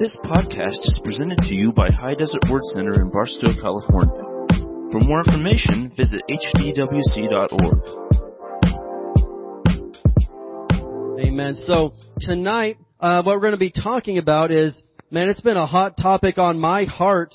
This 0.00 0.16
podcast 0.24 0.80
is 0.88 0.98
presented 1.04 1.40
to 1.40 1.54
you 1.54 1.72
by 1.74 1.90
High 1.90 2.14
Desert 2.14 2.44
Word 2.48 2.64
Center 2.64 3.02
in 3.02 3.10
Barstow, 3.10 3.52
California. 3.60 4.24
For 4.90 4.98
more 4.98 5.18
information, 5.18 5.92
visit 5.94 6.22
hdwc.org. 6.26 7.82
Amen. 11.22 11.54
So 11.54 11.92
tonight, 12.18 12.78
uh, 12.98 13.22
what 13.24 13.34
we're 13.34 13.42
going 13.42 13.52
to 13.52 13.58
be 13.58 13.72
talking 13.72 14.16
about 14.16 14.50
is, 14.50 14.82
man, 15.10 15.28
it's 15.28 15.42
been 15.42 15.58
a 15.58 15.66
hot 15.66 15.98
topic 16.00 16.38
on 16.38 16.58
my 16.58 16.84
heart 16.84 17.34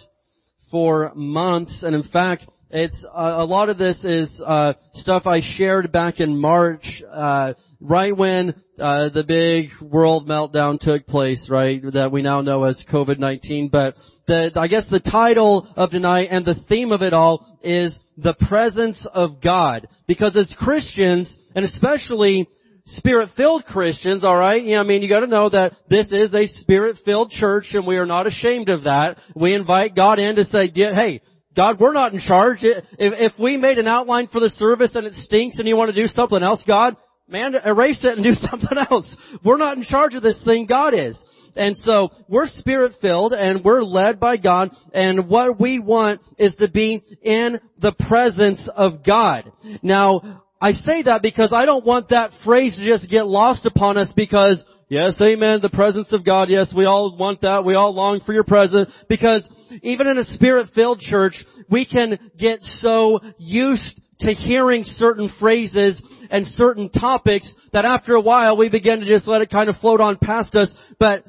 for 0.72 1.12
months, 1.14 1.84
and 1.84 1.94
in 1.96 2.02
fact, 2.02 2.48
it's 2.72 3.06
uh, 3.14 3.36
a 3.38 3.46
lot 3.46 3.70
of 3.70 3.78
this 3.78 4.04
is 4.04 4.42
uh, 4.44 4.74
stuff 4.96 5.28
I 5.28 5.42
shared 5.42 5.92
back 5.92 6.20
in 6.20 6.36
March, 6.36 7.04
uh, 7.12 7.54
right 7.88 8.16
when 8.16 8.56
uh, 8.80 9.10
the 9.10 9.24
big 9.24 9.70
world 9.82 10.28
meltdown 10.28 10.80
took 10.80 11.06
place, 11.08 11.48
right? 11.50 11.82
That 11.94 12.12
we 12.12 12.22
now 12.22 12.42
know 12.42 12.64
as 12.64 12.84
COVID-19. 12.92 13.72
But 13.72 13.96
the, 14.28 14.52
I 14.56 14.68
guess 14.68 14.88
the 14.90 15.00
title 15.00 15.72
of 15.76 15.92
tonight 15.92 16.28
and 16.32 16.46
the 16.46 16.56
theme 16.68 16.92
of 16.92 17.02
it 17.02 17.14
all 17.14 17.60
is 17.64 17.98
the 18.18 18.36
presence 18.48 19.06
of 19.14 19.42
God, 19.42 19.88
because 20.08 20.36
as 20.36 20.54
Christians, 20.58 21.36
and 21.56 21.66
especially 21.66 22.48
Spirit-filled 22.88 23.66
Christians, 23.66 24.24
alright? 24.24 24.64
Know, 24.64 24.78
I 24.78 24.84
mean, 24.84 25.02
you 25.02 25.10
gotta 25.10 25.28
know 25.28 25.50
that 25.50 25.74
this 25.90 26.12
is 26.12 26.34
a 26.34 26.46
Spirit-filled 26.46 27.32
church 27.32 27.68
and 27.74 27.88
we 27.88 27.98
are 27.98 28.06
not 28.06 28.28
ashamed 28.28 28.70
of 28.70 28.84
that. 28.84 29.18
We 29.36 29.56
invite 29.56 29.96
God 29.96 30.20
in 30.20 30.36
to 30.36 30.46
say, 30.46 30.72
hey, 30.74 31.22
God, 31.56 31.80
we're 31.80 31.94
not 31.94 32.14
in 32.14 32.20
charge. 32.20 32.60
If, 32.62 32.84
if 33.00 33.34
we 33.40 33.58
made 33.58 33.80
an 33.80 33.88
outline 33.88 34.28
for 34.28 34.40
the 34.40 34.50
service 34.50 34.94
and 34.94 35.08
it 35.08 35.14
stinks 35.14 35.58
and 35.58 35.68
you 35.68 35.76
want 35.76 35.94
to 35.94 36.00
do 36.00 36.08
something 36.08 36.44
else, 36.44 36.62
God, 36.68 36.96
man, 37.28 37.56
erase 37.66 38.00
it 38.04 38.18
and 38.18 38.24
do 38.24 38.34
something 38.34 38.78
else. 38.90 39.16
We're 39.44 39.58
not 39.58 39.78
in 39.78 39.84
charge 39.84 40.16
of 40.16 40.24
this 40.24 40.42
thing. 40.44 40.66
God 40.66 40.94
is. 40.94 41.22
And 41.56 41.78
so 41.78 42.10
we're 42.28 42.48
spirit 42.48 42.94
filled 43.02 43.32
and 43.32 43.64
we're 43.64 43.82
led 43.82 44.20
by 44.20 44.36
God 44.38 44.72
and 44.94 45.30
what 45.30 45.60
we 45.60 45.80
want 45.80 46.22
is 46.38 46.56
to 46.58 46.70
be 46.70 47.02
in 47.22 47.60
the 47.80 47.94
presence 47.94 48.70
of 48.76 49.06
God. 49.06 49.52
Now, 49.82 50.44
I 50.60 50.74
say 50.74 51.04
that 51.04 51.22
because 51.22 51.54
I 51.54 51.66
don't 51.66 51.86
want 51.86 52.10
that 52.10 52.32
phrase 52.44 52.76
to 52.76 52.86
just 52.86 53.10
get 53.10 53.28
lost 53.28 53.66
upon 53.66 53.98
us 53.98 54.12
because 54.16 54.66
Yes, 54.88 55.20
amen. 55.20 55.62
The 55.64 55.70
presence 55.70 56.14
of 56.14 56.24
God. 56.24 56.50
Yes, 56.52 56.72
we 56.76 56.86
all 56.86 57.18
want 57.18 57.42
that. 57.42 57.66
We 57.66 57.74
all 57.74 57.96
long 57.96 58.22
for 58.24 58.34
your 58.34 58.44
presence 58.44 58.92
because 59.10 59.50
even 59.82 60.06
in 60.06 60.20
a 60.20 60.24
spirit-filled 60.24 61.00
church, 61.00 61.44
we 61.72 61.88
can 61.88 62.20
get 62.38 62.62
so 62.62 63.20
used 63.40 64.00
to 64.22 64.32
hearing 64.32 64.84
certain 64.84 65.30
phrases 65.40 66.02
and 66.30 66.46
certain 66.48 66.90
topics 66.90 67.52
that 67.74 67.86
after 67.86 68.16
a 68.16 68.22
while 68.22 68.58
we 68.58 68.70
begin 68.70 69.00
to 69.00 69.06
just 69.06 69.28
let 69.28 69.42
it 69.42 69.50
kind 69.50 69.70
of 69.70 69.76
float 69.78 70.02
on 70.02 70.18
past 70.18 70.56
us. 70.56 70.70
But 71.00 71.26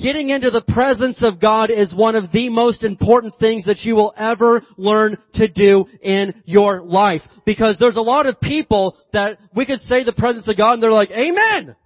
getting 0.00 0.30
into 0.30 0.50
the 0.50 0.62
presence 0.62 1.22
of 1.22 1.40
God 1.40 1.70
is 1.70 1.94
one 1.94 2.16
of 2.16 2.32
the 2.32 2.48
most 2.48 2.82
important 2.82 3.34
things 3.38 3.64
that 3.64 3.78
you 3.82 3.94
will 3.94 4.12
ever 4.16 4.62
learn 4.76 5.16
to 5.34 5.48
do 5.48 5.86
in 6.02 6.42
your 6.44 6.82
life. 6.82 7.22
Because 7.46 7.76
there's 7.78 7.96
a 7.96 8.00
lot 8.00 8.26
of 8.26 8.40
people 8.40 8.96
that 9.12 9.38
we 9.54 9.66
could 9.66 9.80
say 9.80 10.04
the 10.04 10.12
presence 10.12 10.48
of 10.48 10.56
God 10.56 10.74
and 10.74 10.82
they're 10.82 10.90
like, 10.90 11.10
Amen! 11.10 11.76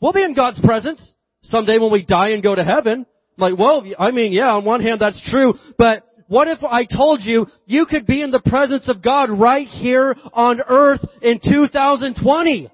We'll 0.00 0.12
be 0.12 0.22
in 0.22 0.34
God's 0.34 0.60
presence 0.60 1.14
someday 1.44 1.78
when 1.78 1.92
we 1.92 2.04
die 2.04 2.30
and 2.30 2.42
go 2.42 2.54
to 2.54 2.64
heaven. 2.64 3.06
Like, 3.36 3.58
well, 3.58 3.84
I 3.98 4.10
mean, 4.12 4.32
yeah, 4.32 4.54
on 4.54 4.64
one 4.64 4.80
hand 4.80 5.00
that's 5.00 5.20
true, 5.30 5.54
but 5.76 6.04
what 6.28 6.48
if 6.48 6.62
I 6.62 6.84
told 6.84 7.22
you 7.22 7.46
you 7.66 7.86
could 7.86 8.06
be 8.06 8.22
in 8.22 8.30
the 8.30 8.42
presence 8.44 8.88
of 8.88 9.02
God 9.02 9.30
right 9.30 9.66
here 9.66 10.14
on 10.32 10.60
earth 10.66 11.04
in 11.22 11.40
2020? 11.40 12.70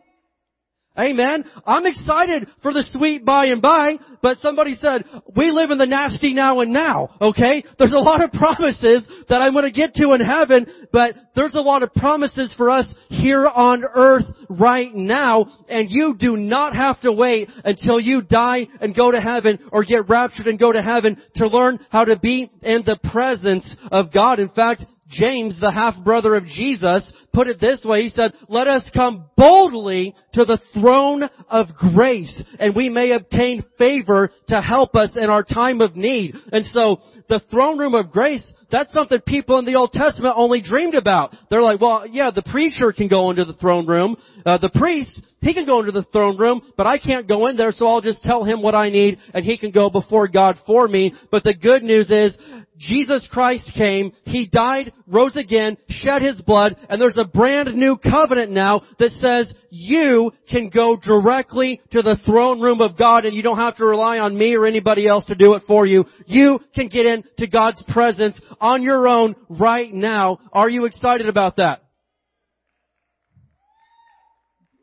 Amen. 1.01 1.45
I'm 1.67 1.87
excited 1.87 2.47
for 2.63 2.73
the 2.73 2.83
sweet 2.93 3.25
by 3.25 3.47
and 3.47 3.63
by, 3.63 3.95
but 4.23 4.39
somebody 4.39 4.75
said, 4.75 5.05
we 5.35 5.51
live 5.51 5.71
in 5.71 5.79
the 5.79 5.87
nasty 5.87 6.35
now 6.35 6.61
and 6.61 6.73
now, 6.73 7.17
okay? 7.21 7.65
There's 7.79 7.95
a 7.95 7.99
lot 7.99 8.23
of 8.23 8.33
promises 8.33 9.09
that 9.29 9.41
I'm 9.41 9.55
gonna 9.55 9.71
get 9.71 9.95
to 9.95 10.13
in 10.13 10.21
heaven, 10.21 10.67
but 10.93 11.15
there's 11.35 11.55
a 11.55 11.61
lot 11.61 11.83
of 11.83 11.95
promises 11.95 12.53
for 12.57 12.71
us 12.71 12.93
here 13.09 13.47
on 13.47 13.83
earth 13.85 14.25
right 14.51 14.95
now, 14.95 15.47
and 15.69 15.91
you 15.91 16.15
do 16.19 16.37
not 16.37 16.75
have 16.75 17.01
to 17.01 17.13
wait 17.13 17.49
until 17.65 17.99
you 17.99 18.21
die 18.21 18.67
and 18.81 18.95
go 18.95 19.11
to 19.11 19.21
heaven 19.21 19.59
or 19.73 19.85
get 19.85 20.09
raptured 20.09 20.47
and 20.49 20.59
go 20.59 20.73
to 20.73 20.83
heaven 20.83 21.17
to 21.37 21.47
learn 21.47 21.79
how 21.91 22.05
to 22.05 22.19
be 22.19 22.51
in 22.63 22.83
the 22.85 22.99
presence 23.11 23.75
of 23.91 24.13
God. 24.13 24.39
In 24.39 24.51
fact, 24.51 24.85
James, 25.11 25.61
the 25.61 25.71
half 25.71 26.03
brother 26.05 26.35
of 26.37 26.47
Jesus, 26.47 27.13
put 27.33 27.49
it 27.49 27.61
this 27.61 27.83
way. 27.85 28.05
He 28.05 28.11
said, 28.11 28.33
let 28.49 28.69
us 28.69 28.89
come 28.95 29.27
boldly 29.37 30.15
to 30.35 30.45
the 30.45 30.61
throne 30.75 31.25
of 31.49 31.67
grace 31.77 32.43
and 32.59 32.75
we 32.75 32.89
may 32.89 33.11
obtain 33.11 33.65
favor 33.77 34.31
to 34.49 34.61
help 34.61 34.95
us 34.95 35.17
in 35.17 35.29
our 35.29 35.43
time 35.43 35.81
of 35.81 35.97
need. 35.97 36.35
And 36.53 36.65
so 36.67 36.99
the 37.29 37.43
throne 37.51 37.79
room 37.79 37.95
of 37.95 38.13
grace, 38.13 38.55
that's 38.71 38.93
something 38.93 39.21
people 39.27 39.59
in 39.59 39.65
the 39.65 39.75
Old 39.75 39.93
Testament 39.93 40.35
only 40.37 40.63
dreamed 40.63 40.95
about. 40.95 41.35
They're 41.51 41.63
like, 41.63 41.81
well, 41.81 42.07
yeah, 42.07 42.31
the 42.31 42.43
preacher 42.43 42.93
can 42.93 43.09
go 43.09 43.31
into 43.31 43.45
the 43.45 43.55
throne 43.55 43.87
room. 43.87 44.17
Uh, 44.47 44.59
the 44.59 44.71
priest, 44.71 45.21
he 45.41 45.55
can 45.55 45.67
go 45.67 45.81
into 45.81 45.93
the 45.93 46.05
throne 46.05 46.39
room, 46.39 46.63
but 46.77 46.87
I 46.87 46.99
can't 46.99 47.27
go 47.27 47.49
in 47.49 47.57
there, 47.57 47.73
so 47.73 47.87
I'll 47.87 48.01
just 48.01 48.23
tell 48.23 48.45
him 48.45 48.63
what 48.63 48.75
I 48.75 48.91
need 48.91 49.19
and 49.35 49.45
he 49.45 49.59
can 49.59 49.73
go 49.73 49.91
before 49.91 50.29
God 50.29 50.57
for 50.67 50.87
me. 50.87 51.15
But 51.31 51.45
the 51.45 51.55
good 51.55 51.83
news 51.83 52.11
is, 52.11 52.37
Jesus 52.81 53.29
Christ 53.31 53.71
came, 53.77 54.13
He 54.25 54.49
died, 54.49 54.93
rose 55.07 55.37
again, 55.37 55.77
shed 55.91 56.23
His 56.23 56.41
blood, 56.41 56.77
and 56.89 57.01
there's 57.01 57.19
a 57.19 57.29
brand 57.29 57.75
new 57.75 57.99
covenant 57.99 58.51
now 58.51 58.81
that 58.99 59.11
says 59.13 59.53
you 59.69 60.33
can 60.51 60.71
go 60.71 60.97
directly 60.97 61.83
to 61.91 62.01
the 62.01 62.17
throne 62.25 62.59
room 62.59 62.81
of 62.81 62.97
God 62.97 63.27
and 63.27 63.37
you 63.37 63.43
don't 63.43 63.59
have 63.59 63.77
to 63.77 63.85
rely 63.85 64.19
on 64.19 64.37
me 64.37 64.57
or 64.57 64.65
anybody 64.65 65.07
else 65.07 65.27
to 65.27 65.35
do 65.35 65.53
it 65.55 65.63
for 65.67 65.85
you. 65.85 66.07
You 66.25 66.59
can 66.75 66.89
get 66.89 67.05
into 67.05 67.47
God's 67.53 67.83
presence 67.89 68.41
on 68.63 68.83
your 68.83 69.07
own 69.07 69.37
right 69.51 69.93
now. 69.93 70.39
Are 70.51 70.71
you 70.71 70.87
excited 70.87 71.29
about 71.29 71.57
that? 71.57 71.83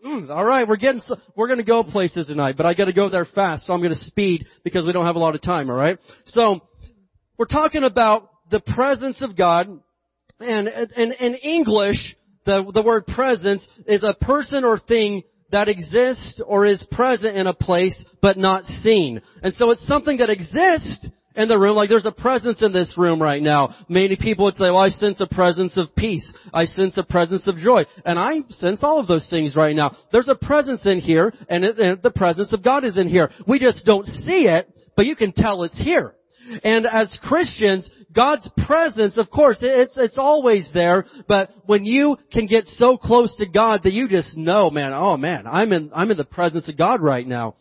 Mm, 0.05 0.29
all 0.29 0.45
right, 0.45 0.67
we're 0.67 0.77
getting 0.77 1.01
we're 1.35 1.47
going 1.47 1.57
to 1.57 1.65
go 1.65 1.83
places 1.83 2.27
tonight, 2.27 2.55
but 2.55 2.67
I 2.67 2.75
got 2.75 2.85
to 2.85 2.93
go 2.93 3.09
there 3.09 3.25
fast, 3.25 3.65
so 3.65 3.73
I'm 3.73 3.81
going 3.81 3.95
to 3.95 4.03
speed 4.05 4.45
because 4.63 4.85
we 4.85 4.93
don't 4.93 5.05
have 5.05 5.15
a 5.15 5.19
lot 5.19 5.33
of 5.33 5.41
time. 5.41 5.69
All 5.71 5.75
right, 5.75 5.97
so 6.25 6.61
we're 7.37 7.45
talking 7.45 7.83
about 7.83 8.29
the 8.49 8.61
presence 8.61 9.21
of 9.21 9.37
God, 9.37 9.67
and 10.39 10.67
in 10.67 11.35
English, 11.35 12.15
the, 12.45 12.69
the 12.73 12.81
word 12.81 13.05
presence 13.07 13.67
is 13.85 14.03
a 14.03 14.13
person 14.13 14.63
or 14.63 14.79
thing 14.79 15.23
that 15.51 15.67
exists 15.67 16.41
or 16.45 16.65
is 16.65 16.85
present 16.91 17.37
in 17.37 17.47
a 17.47 17.53
place 17.53 18.05
but 18.21 18.37
not 18.37 18.63
seen. 18.65 19.21
And 19.41 19.53
so 19.53 19.71
it's 19.71 19.85
something 19.87 20.17
that 20.17 20.29
exists 20.29 21.07
in 21.35 21.47
the 21.47 21.57
room, 21.57 21.75
like 21.75 21.89
there's 21.89 22.05
a 22.05 22.11
presence 22.11 22.63
in 22.63 22.73
this 22.73 22.95
room 22.97 23.21
right 23.21 23.41
now. 23.41 23.75
Many 23.87 24.15
people 24.15 24.45
would 24.45 24.55
say, 24.55 24.65
well, 24.65 24.79
I 24.79 24.89
sense 24.89 25.21
a 25.21 25.27
presence 25.27 25.77
of 25.77 25.95
peace. 25.95 26.33
I 26.51 26.65
sense 26.65 26.97
a 26.97 27.03
presence 27.03 27.47
of 27.47 27.57
joy. 27.57 27.85
And 28.03 28.17
I 28.17 28.39
sense 28.49 28.79
all 28.81 28.99
of 28.99 29.07
those 29.07 29.27
things 29.29 29.55
right 29.55 29.75
now. 29.75 29.95
There's 30.11 30.29
a 30.29 30.35
presence 30.35 30.85
in 30.85 30.99
here, 30.99 31.31
and, 31.47 31.63
it, 31.63 31.77
and 31.77 32.01
the 32.01 32.09
presence 32.09 32.51
of 32.53 32.63
God 32.63 32.83
is 32.83 32.97
in 32.97 33.07
here. 33.07 33.29
We 33.47 33.59
just 33.59 33.85
don't 33.85 34.05
see 34.05 34.47
it, 34.47 34.67
but 34.95 35.05
you 35.05 35.15
can 35.15 35.31
tell 35.31 35.63
it's 35.63 35.79
here. 35.79 36.15
And 36.63 36.85
as 36.85 37.17
Christians, 37.23 37.89
God's 38.13 38.49
presence, 38.65 39.17
of 39.17 39.29
course, 39.29 39.57
it's, 39.61 39.93
it's 39.97 40.17
always 40.17 40.69
there, 40.73 41.05
but 41.27 41.51
when 41.65 41.85
you 41.85 42.17
can 42.31 42.47
get 42.47 42.65
so 42.65 42.97
close 42.97 43.35
to 43.37 43.45
God 43.45 43.81
that 43.83 43.93
you 43.93 44.07
just 44.07 44.37
know, 44.37 44.69
man, 44.69 44.93
oh 44.93 45.17
man, 45.17 45.45
I'm 45.45 45.73
in, 45.73 45.91
I'm 45.93 46.11
in 46.11 46.17
the 46.17 46.25
presence 46.25 46.69
of 46.69 46.77
God 46.77 47.01
right 47.01 47.27
now. 47.27 47.55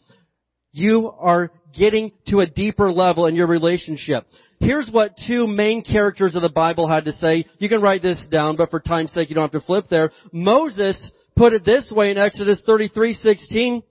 You 0.73 1.11
are 1.19 1.51
getting 1.77 2.13
to 2.29 2.41
a 2.41 2.47
deeper 2.47 2.91
level 2.91 3.27
in 3.27 3.35
your 3.35 3.47
relationship. 3.47 4.25
Here's 4.61 4.89
what 4.91 5.15
two 5.27 5.47
main 5.47 5.83
characters 5.83 6.35
of 6.35 6.43
the 6.43 6.49
Bible 6.49 6.89
had 6.89 7.05
to 7.05 7.13
say. 7.13 7.45
You 7.59 7.69
can 7.69 7.83
write 7.83 8.03
this 8.03 8.27
down, 8.31 8.57
but 8.57 8.71
for 8.71 8.81
time's 8.81 9.13
sake, 9.13 9.29
you 9.29 9.35
don't 9.35 9.53
have 9.53 9.61
to 9.61 9.67
flip 9.67 9.87
there. 9.91 10.11
Moses 10.33 11.11
put 11.37 11.53
it 11.53 11.65
this 11.65 11.87
way 11.91 12.11
in 12.11 12.19
Exodus 12.19 12.63
33:16. 12.67 13.83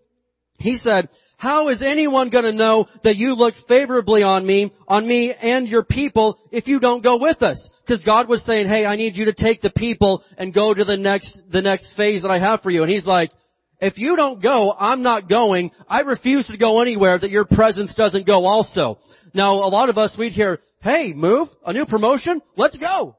He 0.58 0.78
said, 0.78 1.10
how 1.38 1.70
is 1.70 1.82
anyone 1.82 2.30
gonna 2.30 2.52
know 2.52 2.88
that 3.04 3.18
you 3.18 3.36
look 3.36 3.54
favorably 3.68 4.24
on 4.24 4.46
me, 4.46 4.72
on 4.88 5.08
me 5.08 5.34
and 5.34 5.68
your 5.68 5.84
people 5.84 6.40
if 6.52 6.68
you 6.68 6.80
don't 6.80 7.04
go 7.04 7.18
with 7.18 7.42
us? 7.42 7.70
Because 7.86 8.02
God 8.04 8.28
was 8.28 8.44
saying, 8.46 8.68
hey, 8.68 8.86
I 8.86 8.96
need 8.96 9.16
you 9.16 9.26
to 9.26 9.34
take 9.34 9.62
the 9.62 9.70
people 9.70 10.24
and 10.38 10.54
go 10.54 10.74
to 10.74 10.84
the 10.84 10.98
next, 10.98 11.38
the 11.52 11.62
next 11.62 11.94
phase 11.96 12.24
that 12.24 12.32
I 12.32 12.40
have 12.40 12.62
for 12.62 12.72
you. 12.72 12.84
And 12.84 12.92
He's 12.92 13.06
like, 13.06 13.32
if 13.80 13.98
you 13.98 14.16
don't 14.16 14.42
go, 14.42 14.74
I'm 14.78 15.04
not 15.04 15.30
going. 15.30 15.72
I 15.88 16.00
refuse 16.02 16.48
to 16.48 16.58
go 16.58 16.82
anywhere 16.82 17.20
that 17.20 17.30
your 17.30 17.46
presence 17.46 17.94
doesn't 17.96 18.26
go 18.26 18.46
also. 18.46 18.98
Now, 19.34 19.56
a 19.56 19.70
lot 19.70 19.90
of 19.90 19.98
us, 19.98 20.16
we'd 20.18 20.32
hear, 20.32 20.60
hey, 20.82 21.14
move, 21.14 21.50
a 21.66 21.74
new 21.74 21.86
promotion, 21.86 22.42
let's 22.56 22.78
go. 22.78 23.18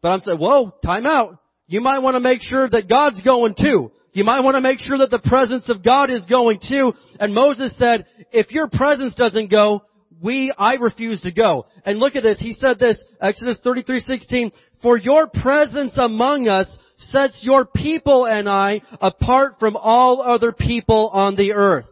But 0.00 0.10
I'm 0.10 0.20
saying, 0.20 0.38
whoa, 0.38 0.72
time 0.84 1.04
out. 1.04 1.38
You 1.66 1.80
might 1.80 1.98
want 1.98 2.14
to 2.14 2.20
make 2.20 2.40
sure 2.40 2.68
that 2.68 2.88
God's 2.88 3.20
going 3.22 3.54
too. 3.60 3.90
You 4.18 4.24
might 4.24 4.40
want 4.40 4.56
to 4.56 4.60
make 4.60 4.80
sure 4.80 4.98
that 4.98 5.12
the 5.12 5.20
presence 5.20 5.70
of 5.70 5.84
God 5.84 6.10
is 6.10 6.26
going 6.26 6.58
too. 6.68 6.92
And 7.20 7.32
Moses 7.32 7.72
said, 7.78 8.04
if 8.32 8.50
your 8.50 8.66
presence 8.66 9.14
doesn't 9.14 9.48
go, 9.48 9.82
we, 10.20 10.52
I 10.58 10.74
refuse 10.74 11.20
to 11.20 11.30
go. 11.30 11.66
And 11.84 12.00
look 12.00 12.16
at 12.16 12.24
this. 12.24 12.40
He 12.40 12.54
said 12.54 12.80
this, 12.80 12.98
Exodus 13.20 13.60
33:16, 13.64 14.50
for 14.82 14.98
your 14.98 15.28
presence 15.28 15.96
among 15.96 16.48
us 16.48 16.66
sets 16.96 17.42
your 17.44 17.64
people 17.64 18.26
and 18.26 18.48
I 18.48 18.82
apart 19.00 19.54
from 19.60 19.76
all 19.76 20.20
other 20.20 20.50
people 20.50 21.10
on 21.12 21.36
the 21.36 21.52
earth. 21.52 21.86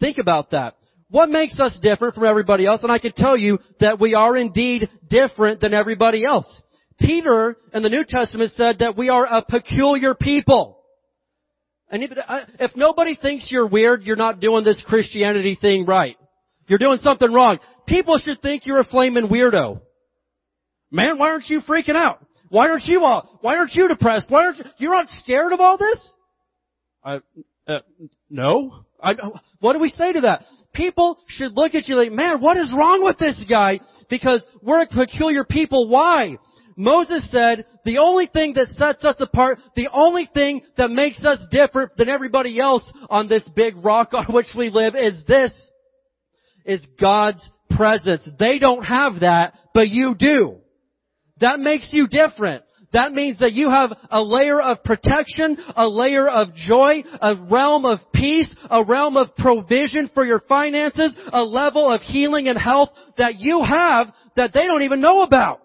Think 0.00 0.18
about 0.18 0.50
that. 0.50 0.74
what 1.10 1.30
makes 1.30 1.60
us 1.60 1.78
different 1.80 2.16
from 2.16 2.24
everybody 2.24 2.66
else? 2.66 2.82
And 2.82 2.90
I 2.90 2.98
can 2.98 3.12
tell 3.12 3.36
you 3.36 3.60
that 3.78 4.00
we 4.00 4.16
are 4.16 4.36
indeed 4.36 4.88
different 5.08 5.60
than 5.60 5.74
everybody 5.74 6.24
else. 6.24 6.62
Peter 6.98 7.56
in 7.72 7.84
the 7.84 7.88
New 7.88 8.02
Testament 8.02 8.50
said 8.56 8.80
that 8.80 8.96
we 8.96 9.10
are 9.10 9.24
a 9.24 9.44
peculiar 9.48 10.16
people. 10.16 10.80
If, 11.90 12.10
if 12.60 12.76
nobody 12.76 13.16
thinks 13.20 13.50
you're 13.50 13.66
weird, 13.66 14.02
you're 14.02 14.16
not 14.16 14.40
doing 14.40 14.64
this 14.64 14.82
Christianity 14.86 15.56
thing 15.60 15.86
right. 15.86 16.16
You're 16.66 16.78
doing 16.78 16.98
something 16.98 17.30
wrong. 17.30 17.58
People 17.86 18.18
should 18.18 18.40
think 18.40 18.66
you're 18.66 18.80
a 18.80 18.84
flaming 18.84 19.28
weirdo. 19.28 19.80
Man, 20.90 21.18
why 21.18 21.30
aren't 21.30 21.48
you 21.48 21.60
freaking 21.60 21.96
out? 21.96 22.24
Why 22.48 22.68
aren't 22.68 22.84
you 22.84 23.00
all, 23.00 23.38
why 23.40 23.56
aren't 23.56 23.74
you 23.74 23.88
depressed? 23.88 24.30
Why 24.30 24.44
aren't 24.44 24.58
you, 24.58 24.64
you're 24.78 24.94
not 24.94 25.08
scared 25.08 25.52
of 25.52 25.60
all 25.60 25.76
this? 25.76 26.14
I, 27.02 27.20
uh, 27.66 27.80
no. 28.30 28.84
I, 29.02 29.14
what 29.60 29.74
do 29.74 29.78
we 29.78 29.90
say 29.90 30.12
to 30.12 30.20
that? 30.22 30.44
People 30.72 31.18
should 31.28 31.52
look 31.52 31.74
at 31.74 31.88
you 31.88 31.96
like, 31.96 32.12
man, 32.12 32.40
what 32.40 32.56
is 32.56 32.72
wrong 32.76 33.04
with 33.04 33.18
this 33.18 33.44
guy? 33.48 33.80
Because 34.08 34.46
we're 34.62 34.82
a 34.82 34.86
peculiar 34.86 35.44
people. 35.44 35.88
Why? 35.88 36.38
Moses 36.76 37.28
said, 37.30 37.66
the 37.84 37.98
only 37.98 38.26
thing 38.26 38.54
that 38.54 38.68
sets 38.68 39.04
us 39.04 39.16
apart, 39.20 39.58
the 39.76 39.88
only 39.92 40.28
thing 40.32 40.62
that 40.76 40.90
makes 40.90 41.24
us 41.24 41.38
different 41.50 41.96
than 41.96 42.08
everybody 42.08 42.58
else 42.58 42.84
on 43.08 43.28
this 43.28 43.48
big 43.54 43.74
rock 43.84 44.12
on 44.12 44.26
which 44.34 44.48
we 44.56 44.70
live 44.70 44.94
is 44.96 45.24
this, 45.26 45.52
is 46.64 46.84
God's 47.00 47.48
presence. 47.70 48.28
They 48.38 48.58
don't 48.58 48.82
have 48.82 49.20
that, 49.20 49.54
but 49.72 49.88
you 49.88 50.14
do. 50.18 50.56
That 51.40 51.60
makes 51.60 51.90
you 51.92 52.08
different. 52.08 52.64
That 52.92 53.12
means 53.12 53.40
that 53.40 53.52
you 53.52 53.70
have 53.70 53.90
a 54.08 54.22
layer 54.22 54.62
of 54.62 54.84
protection, 54.84 55.58
a 55.74 55.86
layer 55.88 56.28
of 56.28 56.54
joy, 56.54 57.02
a 57.20 57.34
realm 57.50 57.84
of 57.84 57.98
peace, 58.14 58.54
a 58.70 58.84
realm 58.84 59.16
of 59.16 59.34
provision 59.36 60.08
for 60.14 60.24
your 60.24 60.38
finances, 60.48 61.12
a 61.32 61.42
level 61.42 61.90
of 61.90 62.02
healing 62.02 62.46
and 62.46 62.56
health 62.56 62.90
that 63.18 63.40
you 63.40 63.64
have 63.64 64.08
that 64.36 64.52
they 64.52 64.66
don't 64.66 64.82
even 64.82 65.00
know 65.00 65.22
about. 65.22 65.63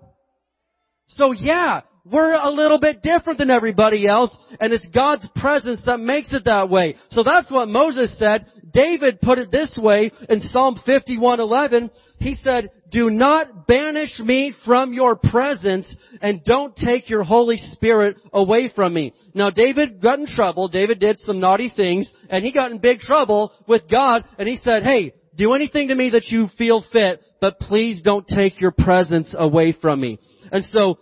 So 1.09 1.31
yeah, 1.31 1.81
we're 2.05 2.33
a 2.33 2.49
little 2.49 2.79
bit 2.79 3.01
different 3.01 3.39
than 3.39 3.49
everybody 3.49 4.07
else, 4.07 4.35
and 4.59 4.73
it's 4.73 4.87
God's 4.87 5.27
presence 5.35 5.81
that 5.85 5.99
makes 5.99 6.33
it 6.33 6.45
that 6.45 6.69
way. 6.69 6.95
So 7.09 7.23
that's 7.23 7.51
what 7.51 7.67
Moses 7.67 8.17
said. 8.17 8.45
David 8.71 9.21
put 9.21 9.37
it 9.37 9.51
this 9.51 9.77
way 9.81 10.11
in 10.29 10.39
Psalm 10.39 10.75
51:11. 10.85 11.89
He 12.19 12.35
said, 12.35 12.69
"Do 12.91 13.09
not 13.09 13.67
banish 13.67 14.19
me 14.19 14.53
from 14.65 14.93
your 14.93 15.15
presence, 15.15 15.93
and 16.21 16.43
don't 16.43 16.75
take 16.75 17.09
your 17.09 17.23
Holy 17.23 17.57
Spirit 17.57 18.17
away 18.31 18.69
from 18.69 18.93
me." 18.93 19.13
Now 19.33 19.49
David 19.49 20.01
got 20.01 20.19
in 20.19 20.27
trouble. 20.27 20.67
David 20.67 20.99
did 20.99 21.19
some 21.19 21.39
naughty 21.39 21.69
things, 21.69 22.11
and 22.29 22.45
he 22.45 22.51
got 22.51 22.71
in 22.71 22.77
big 22.77 22.99
trouble 22.99 23.51
with 23.67 23.89
God, 23.89 24.23
and 24.37 24.47
he 24.47 24.57
said, 24.57 24.83
"Hey, 24.83 25.13
do 25.39 25.53
anything 25.53 25.87
to 25.87 25.95
me 25.95 26.11
that 26.11 26.27
you 26.27 26.47
feel 26.57 26.83
fit, 26.93 27.21
but 27.41 27.59
please 27.59 28.03
don't 28.03 28.27
take 28.27 28.61
your 28.61 28.71
presence 28.71 29.33
away 29.37 29.71
from 29.71 29.99
me." 29.99 30.19
And 30.51 30.63
so, 30.65 30.99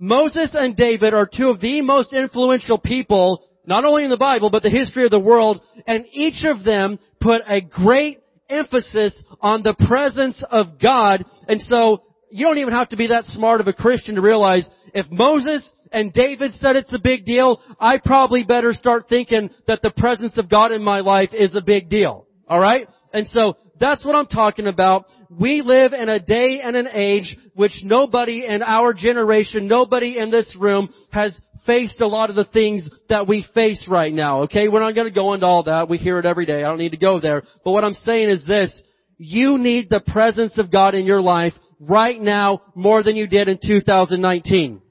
Moses 0.00 0.50
and 0.54 0.74
David 0.74 1.14
are 1.14 1.26
two 1.26 1.50
of 1.50 1.60
the 1.60 1.80
most 1.82 2.12
influential 2.12 2.78
people, 2.78 3.44
not 3.66 3.84
only 3.84 4.04
in 4.04 4.10
the 4.10 4.16
Bible, 4.16 4.50
but 4.50 4.62
the 4.62 4.70
history 4.70 5.04
of 5.04 5.10
the 5.10 5.20
world, 5.20 5.60
and 5.86 6.04
each 6.12 6.44
of 6.44 6.64
them 6.64 6.98
put 7.20 7.42
a 7.46 7.60
great 7.60 8.18
emphasis 8.48 9.24
on 9.40 9.62
the 9.62 9.74
presence 9.88 10.42
of 10.50 10.78
God. 10.80 11.24
And 11.48 11.60
so, 11.60 12.02
you 12.30 12.44
don't 12.44 12.58
even 12.58 12.74
have 12.74 12.88
to 12.90 12.96
be 12.96 13.08
that 13.08 13.24
smart 13.24 13.60
of 13.60 13.68
a 13.68 13.72
Christian 13.72 14.16
to 14.16 14.20
realize 14.20 14.68
if 14.94 15.06
Moses 15.10 15.68
and 15.92 16.12
David 16.12 16.54
said 16.54 16.76
it's 16.76 16.92
a 16.92 16.98
big 16.98 17.24
deal, 17.24 17.60
I 17.80 17.98
probably 17.98 18.44
better 18.44 18.72
start 18.72 19.08
thinking 19.08 19.50
that 19.66 19.82
the 19.82 19.92
presence 19.96 20.36
of 20.36 20.48
God 20.48 20.72
in 20.72 20.82
my 20.82 21.00
life 21.00 21.30
is 21.32 21.54
a 21.54 21.60
big 21.64 21.88
deal. 21.88 22.26
Alright? 22.50 22.88
And 23.12 23.26
so, 23.28 23.54
that's 23.78 24.04
what 24.04 24.14
I'm 24.14 24.26
talking 24.26 24.66
about. 24.66 25.06
We 25.30 25.62
live 25.62 25.92
in 25.92 26.08
a 26.08 26.20
day 26.20 26.60
and 26.62 26.76
an 26.76 26.88
age 26.92 27.36
which 27.54 27.72
nobody 27.84 28.44
in 28.46 28.62
our 28.62 28.92
generation, 28.92 29.68
nobody 29.68 30.18
in 30.18 30.30
this 30.30 30.56
room 30.58 30.88
has 31.10 31.38
faced 31.66 32.00
a 32.00 32.06
lot 32.06 32.30
of 32.30 32.36
the 32.36 32.44
things 32.44 32.88
that 33.08 33.26
we 33.26 33.44
face 33.54 33.86
right 33.88 34.12
now, 34.12 34.42
okay? 34.42 34.68
We're 34.68 34.80
not 34.80 34.94
gonna 34.94 35.10
go 35.10 35.34
into 35.34 35.46
all 35.46 35.64
that. 35.64 35.88
We 35.88 35.98
hear 35.98 36.18
it 36.18 36.24
every 36.24 36.46
day. 36.46 36.62
I 36.62 36.68
don't 36.68 36.78
need 36.78 36.92
to 36.92 36.96
go 36.96 37.20
there. 37.20 37.42
But 37.64 37.72
what 37.72 37.84
I'm 37.84 37.94
saying 37.94 38.30
is 38.30 38.46
this. 38.46 38.82
You 39.18 39.58
need 39.58 39.88
the 39.88 40.00
presence 40.00 40.58
of 40.58 40.70
God 40.70 40.94
in 40.94 41.06
your 41.06 41.22
life 41.22 41.54
right 41.80 42.20
now 42.20 42.62
more 42.74 43.02
than 43.02 43.16
you 43.16 43.26
did 43.26 43.48
in 43.48 43.58
2019. 43.64 44.82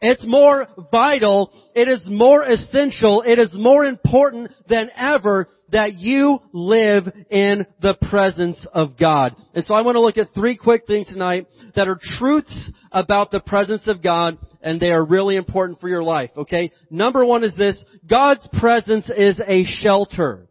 It's 0.00 0.24
more 0.24 0.68
vital, 0.92 1.50
it 1.74 1.88
is 1.88 2.06
more 2.08 2.44
essential, 2.44 3.22
it 3.26 3.40
is 3.40 3.52
more 3.52 3.84
important 3.84 4.52
than 4.68 4.90
ever 4.96 5.48
that 5.70 5.94
you 5.94 6.38
live 6.52 7.04
in 7.30 7.66
the 7.82 7.96
presence 8.08 8.64
of 8.72 8.96
God. 8.96 9.34
And 9.54 9.64
so 9.64 9.74
I 9.74 9.82
want 9.82 9.96
to 9.96 10.00
look 10.00 10.16
at 10.16 10.32
three 10.32 10.56
quick 10.56 10.86
things 10.86 11.08
tonight 11.08 11.48
that 11.74 11.88
are 11.88 11.98
truths 12.00 12.72
about 12.92 13.32
the 13.32 13.40
presence 13.40 13.88
of 13.88 14.00
God 14.00 14.38
and 14.62 14.80
they 14.80 14.92
are 14.92 15.04
really 15.04 15.34
important 15.34 15.80
for 15.80 15.88
your 15.88 16.04
life, 16.04 16.30
okay? 16.36 16.70
Number 16.90 17.24
one 17.24 17.42
is 17.42 17.56
this, 17.56 17.84
God's 18.08 18.48
presence 18.60 19.10
is 19.10 19.40
a 19.44 19.64
shelter. 19.64 20.46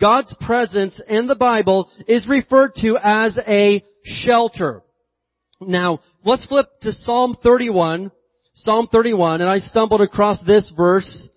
God's 0.00 0.34
presence 0.40 1.00
in 1.08 1.26
the 1.26 1.34
Bible 1.34 1.90
is 2.06 2.28
referred 2.28 2.76
to 2.76 2.96
as 3.02 3.36
a 3.44 3.82
shelter. 4.04 4.82
Now, 5.60 5.98
let's 6.24 6.46
flip 6.46 6.68
to 6.82 6.92
Psalm 6.92 7.36
31. 7.42 8.12
Psalm 8.62 8.88
31, 8.90 9.40
and 9.40 9.48
I 9.48 9.58
stumbled 9.58 10.00
across 10.00 10.42
this 10.44 10.72
verse 10.76 11.28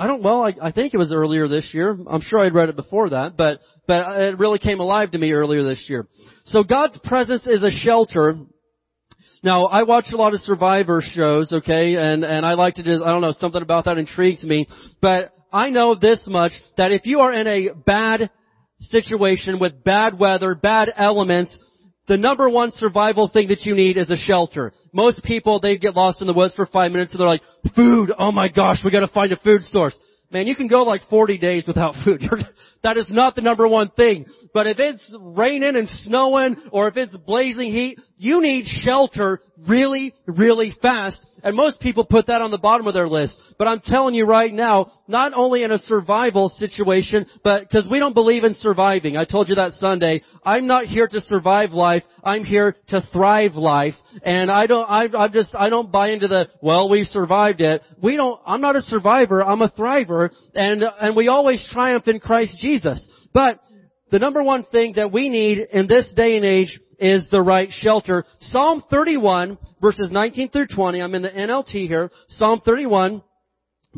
I 0.00 0.06
don't, 0.06 0.22
well, 0.22 0.42
I, 0.42 0.54
I 0.62 0.70
think 0.70 0.94
it 0.94 0.96
was 0.96 1.12
earlier 1.12 1.48
this 1.48 1.70
year. 1.74 1.98
I'm 2.08 2.20
sure 2.20 2.38
I'd 2.38 2.54
read 2.54 2.68
it 2.68 2.76
before 2.76 3.10
that, 3.10 3.36
but, 3.36 3.58
but 3.88 4.20
it 4.20 4.38
really 4.38 4.60
came 4.60 4.78
alive 4.78 5.10
to 5.10 5.18
me 5.18 5.32
earlier 5.32 5.64
this 5.64 5.86
year. 5.88 6.06
So 6.44 6.62
God's 6.62 6.96
presence 7.02 7.48
is 7.48 7.64
a 7.64 7.70
shelter. 7.70 8.36
Now, 9.42 9.66
I 9.66 9.82
watch 9.82 10.06
a 10.12 10.16
lot 10.16 10.34
of 10.34 10.40
survivor 10.40 11.02
shows, 11.04 11.52
okay, 11.52 11.96
and, 11.96 12.24
and 12.24 12.46
I 12.46 12.54
like 12.54 12.76
to 12.76 12.84
do, 12.84 13.02
I 13.02 13.08
don't 13.08 13.22
know, 13.22 13.32
something 13.32 13.60
about 13.60 13.86
that 13.86 13.98
intrigues 13.98 14.44
me, 14.44 14.68
but 15.02 15.32
I 15.52 15.70
know 15.70 15.96
this 15.96 16.24
much, 16.28 16.52
that 16.76 16.92
if 16.92 17.04
you 17.04 17.18
are 17.18 17.32
in 17.32 17.48
a 17.48 17.70
bad 17.74 18.30
situation 18.78 19.58
with 19.58 19.82
bad 19.82 20.16
weather, 20.16 20.54
bad 20.54 20.92
elements, 20.96 21.58
the 22.08 22.16
number 22.16 22.48
one 22.48 22.70
survival 22.72 23.28
thing 23.28 23.48
that 23.48 23.60
you 23.62 23.74
need 23.74 23.96
is 23.96 24.10
a 24.10 24.16
shelter. 24.16 24.72
Most 24.92 25.22
people, 25.22 25.60
they 25.60 25.76
get 25.76 25.94
lost 25.94 26.20
in 26.20 26.26
the 26.26 26.34
woods 26.34 26.54
for 26.54 26.66
five 26.66 26.90
minutes 26.90 27.12
and 27.12 27.20
they're 27.20 27.28
like, 27.28 27.42
food, 27.76 28.10
oh 28.18 28.32
my 28.32 28.48
gosh, 28.48 28.78
we 28.84 28.90
gotta 28.90 29.08
find 29.08 29.30
a 29.30 29.36
food 29.36 29.62
source. 29.64 29.96
Man, 30.30 30.46
you 30.46 30.56
can 30.56 30.68
go 30.68 30.82
like 30.82 31.02
40 31.08 31.38
days 31.38 31.64
without 31.66 31.94
food. 32.04 32.22
That 32.82 32.96
is 32.96 33.10
not 33.10 33.34
the 33.34 33.42
number 33.42 33.66
one 33.66 33.90
thing. 33.90 34.26
But 34.54 34.66
if 34.66 34.78
it's 34.78 35.14
raining 35.20 35.76
and 35.76 35.88
snowing 35.88 36.56
or 36.70 36.88
if 36.88 36.96
it's 36.96 37.16
blazing 37.16 37.72
heat, 37.72 37.98
you 38.16 38.40
need 38.40 38.66
shelter 38.66 39.40
really, 39.66 40.14
really 40.26 40.72
fast. 40.80 41.24
And 41.42 41.56
most 41.56 41.80
people 41.80 42.04
put 42.04 42.26
that 42.26 42.42
on 42.42 42.50
the 42.50 42.58
bottom 42.58 42.86
of 42.86 42.94
their 42.94 43.08
list. 43.08 43.36
But 43.58 43.68
I'm 43.68 43.80
telling 43.80 44.14
you 44.14 44.26
right 44.26 44.52
now, 44.52 44.92
not 45.06 45.32
only 45.34 45.62
in 45.62 45.70
a 45.70 45.78
survival 45.78 46.48
situation, 46.48 47.26
but 47.44 47.62
because 47.62 47.88
we 47.90 47.98
don't 47.98 48.14
believe 48.14 48.44
in 48.44 48.54
surviving. 48.54 49.16
I 49.16 49.24
told 49.24 49.48
you 49.48 49.56
that 49.56 49.72
Sunday. 49.72 50.22
I'm 50.44 50.66
not 50.66 50.86
here 50.86 51.06
to 51.06 51.20
survive 51.20 51.70
life. 51.70 52.02
I'm 52.24 52.44
here 52.44 52.76
to 52.88 53.00
thrive 53.12 53.54
life. 53.54 53.94
And 54.22 54.50
I 54.50 54.66
don't, 54.66 54.84
I, 54.84 55.08
I'm 55.16 55.32
just, 55.32 55.54
I 55.54 55.68
don't 55.68 55.92
buy 55.92 56.10
into 56.10 56.28
the, 56.28 56.48
well, 56.60 56.88
we 56.88 57.04
survived 57.04 57.60
it. 57.60 57.82
We 58.02 58.16
don't, 58.16 58.40
I'm 58.46 58.60
not 58.60 58.76
a 58.76 58.82
survivor. 58.82 59.42
I'm 59.42 59.62
a 59.62 59.68
thriver. 59.68 60.30
And, 60.54 60.82
and 61.00 61.16
we 61.16 61.28
always 61.28 61.66
triumph 61.72 62.08
in 62.08 62.18
Christ 62.20 62.56
Jesus. 62.60 62.67
But 63.32 63.60
the 64.10 64.18
number 64.18 64.42
one 64.42 64.64
thing 64.64 64.94
that 64.96 65.12
we 65.12 65.28
need 65.28 65.58
in 65.58 65.86
this 65.86 66.12
day 66.14 66.36
and 66.36 66.44
age 66.44 66.78
is 66.98 67.28
the 67.30 67.42
right 67.42 67.68
shelter. 67.70 68.24
Psalm 68.40 68.82
31 68.90 69.58
verses 69.80 70.10
19 70.10 70.50
through 70.50 70.66
20, 70.66 71.00
I'm 71.00 71.14
in 71.14 71.22
the 71.22 71.30
NLT 71.30 71.86
here. 71.86 72.10
Psalm 72.28 72.60
31 72.64 73.22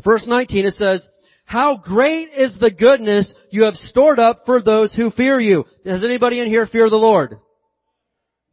verse 0.03 0.25
19 0.27 0.65
it 0.65 0.73
says, 0.75 1.07
how 1.45 1.75
great 1.75 2.29
is 2.29 2.57
the 2.59 2.71
goodness 2.71 3.33
you 3.49 3.63
have 3.63 3.73
stored 3.75 4.19
up 4.19 4.43
for 4.45 4.61
those 4.61 4.93
who 4.93 5.11
fear 5.11 5.39
you. 5.39 5.65
Does 5.83 6.03
anybody 6.03 6.39
in 6.39 6.47
here 6.47 6.65
fear 6.65 6.89
the 6.89 6.95
Lord? 6.95 7.39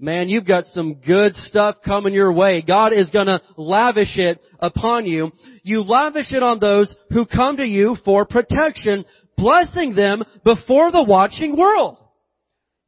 Man, 0.01 0.29
you've 0.29 0.47
got 0.47 0.65
some 0.67 0.95
good 0.95 1.35
stuff 1.37 1.77
coming 1.85 2.15
your 2.15 2.33
way. 2.33 2.63
God 2.67 2.93
is 2.93 3.11
gonna 3.11 3.41
lavish 3.57 4.17
it 4.17 4.41
upon 4.59 5.07
you. 5.07 5.33
You 5.63 5.83
lavish 5.83 6.33
it 6.33 6.43
on 6.43 6.61
those 6.61 6.93
who 7.11 7.27
come 7.27 7.57
to 7.57 7.65
you 7.65 7.97
for 8.05 8.25
protection, 8.25 9.05
blessing 9.39 9.95
them 9.95 10.23
before 10.45 10.93
the 10.93 11.03
watching 11.03 11.57
world. 11.57 11.99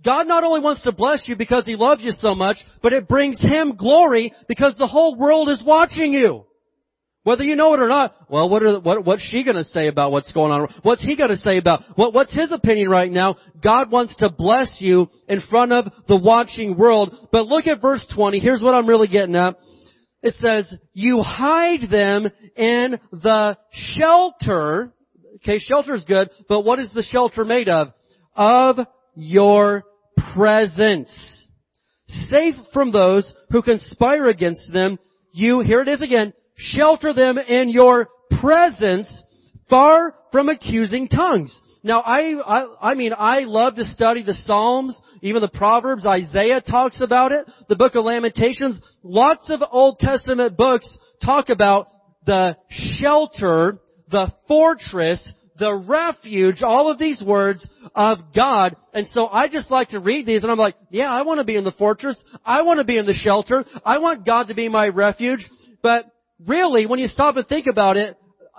God 0.05 0.27
not 0.27 0.45
only 0.45 0.61
wants 0.61 0.83
to 0.83 0.93
bless 0.93 1.25
you 1.27 1.37
because 1.37 1.65
He 1.67 1.77
loves 1.77 2.03
you 2.03 2.11
so 2.11 2.35
much, 2.35 2.57
but 2.83 2.93
it 2.93 3.09
brings 3.09 3.41
Him 3.41 3.77
glory 3.77 4.33
because 4.49 4.75
the 4.79 4.87
whole 4.87 5.17
world 5.17 5.49
is 5.49 5.63
watching 5.65 6.13
you. 6.13 6.45
Whether 7.23 7.45
you 7.45 7.55
know 7.55 7.75
it 7.75 7.81
or 7.81 7.89
not, 7.89 8.15
well, 8.31 8.49
what 8.49 8.63
are, 8.63 8.81
what, 8.81 9.05
what's 9.05 9.23
she 9.23 9.45
gonna 9.45 9.65
say 9.65 9.89
about 9.89 10.11
what's 10.11 10.33
going 10.33 10.53
on? 10.53 10.69
What's 10.83 11.05
he 11.05 11.17
gonna 11.17 11.37
say 11.37 11.59
about, 11.59 11.83
what, 11.95 12.15
what's 12.15 12.35
his 12.35 12.51
opinion 12.51 12.89
right 12.89 13.13
now? 13.13 13.37
God 13.63 13.91
wants 13.91 14.17
to 14.17 14.31
bless 14.31 14.77
you 14.79 15.07
in 15.29 15.43
front 15.43 15.73
of 15.73 15.93
the 16.09 16.17
watching 16.17 16.79
world. 16.79 17.15
But 17.31 17.47
look 17.47 17.67
at 17.67 17.83
verse 17.83 18.07
20. 18.15 18.39
Here's 18.39 18.63
what 18.63 18.75
I'm 18.75 18.87
really 18.87 19.07
getting 19.07 19.37
at. 19.37 19.57
It 20.23 20.35
says, 20.35 20.75
you 20.95 21.21
hide 21.21 21.91
them 21.91 22.27
in 22.57 22.99
the 23.13 23.59
shelter. 23.71 24.95
Okay, 25.43 25.59
shelter's 25.59 26.05
good, 26.05 26.31
but 26.49 26.65
what 26.65 26.79
is 26.79 26.93
the 26.93 27.03
shelter 27.03 27.45
made 27.45 27.69
of? 27.69 27.89
of 28.35 28.79
your 29.15 29.85
presence. 30.35 31.11
Safe 32.29 32.55
from 32.73 32.91
those 32.91 33.33
who 33.51 33.63
conspire 33.63 34.29
against 34.29 34.73
them, 34.73 34.99
you, 35.33 35.61
here 35.61 35.83
it 35.83 35.89
is 35.89 36.03
again, 36.03 36.33
shelter 36.57 37.13
them 37.13 37.39
in 37.39 37.69
your 37.69 38.09
presence, 38.41 39.09
far 39.69 40.15
from 40.33 40.49
accusing 40.49 41.09
tongues. 41.09 41.59
Now 41.83 42.01
I, 42.01 42.35
I, 42.41 42.91
I 42.91 42.95
mean, 42.95 43.13
I 43.17 43.41
love 43.41 43.77
to 43.77 43.85
study 43.85 44.23
the 44.23 44.35
Psalms, 44.35 45.01
even 45.23 45.41
the 45.41 45.49
Proverbs, 45.49 46.05
Isaiah 46.05 46.61
talks 46.61 47.01
about 47.01 47.33
it, 47.33 47.47
the 47.69 47.77
book 47.77 47.95
of 47.95 48.05
Lamentations, 48.05 48.81
lots 49.03 49.49
of 49.51 49.61
Old 49.71 49.99
Testament 49.99 50.57
books 50.57 50.91
talk 51.25 51.49
about 51.49 51.89
the 52.27 52.57
shelter, 52.69 53.79
the 54.11 54.33
fortress, 54.49 55.33
the 55.59 55.75
refuge, 55.75 56.63
all 56.63 56.91
of 56.91 56.99
these 56.99 57.23
words 57.25 57.69
of 57.95 58.19
God. 58.35 58.77
And 58.93 59.07
so 59.09 59.27
I 59.27 59.49
just 59.49 59.71
like 59.71 59.89
to 59.89 60.01
read 60.01 60.27
these 60.27 60.43
and 60.43 60.51
I'm 60.51 60.59
like, 60.59 60.75
yeah, 60.91 61.11
I 61.11 61.23
want 61.23 61.39
to 61.39 61.45
be 61.45 61.57
in 61.57 61.65
the 61.65 61.73
fortress. 61.73 62.21
I 62.45 62.63
want 62.63 62.79
to 62.79 62.85
be 62.85 62.99
in 62.99 63.07
the 63.07 63.15
shelter. 63.15 63.65
I 63.85 63.99
want 63.99 64.27
God 64.27 64.49
to 64.49 64.55
be 64.55 64.69
my 64.69 64.89
refuge. 64.89 65.49
But 65.83 66.07
really, 66.47 66.87
when 66.87 66.99
you 66.99 67.09
stop 67.09 67.37
and 67.37 67.47
think 67.47 67.67
about 67.67 67.97
it, 67.97 68.17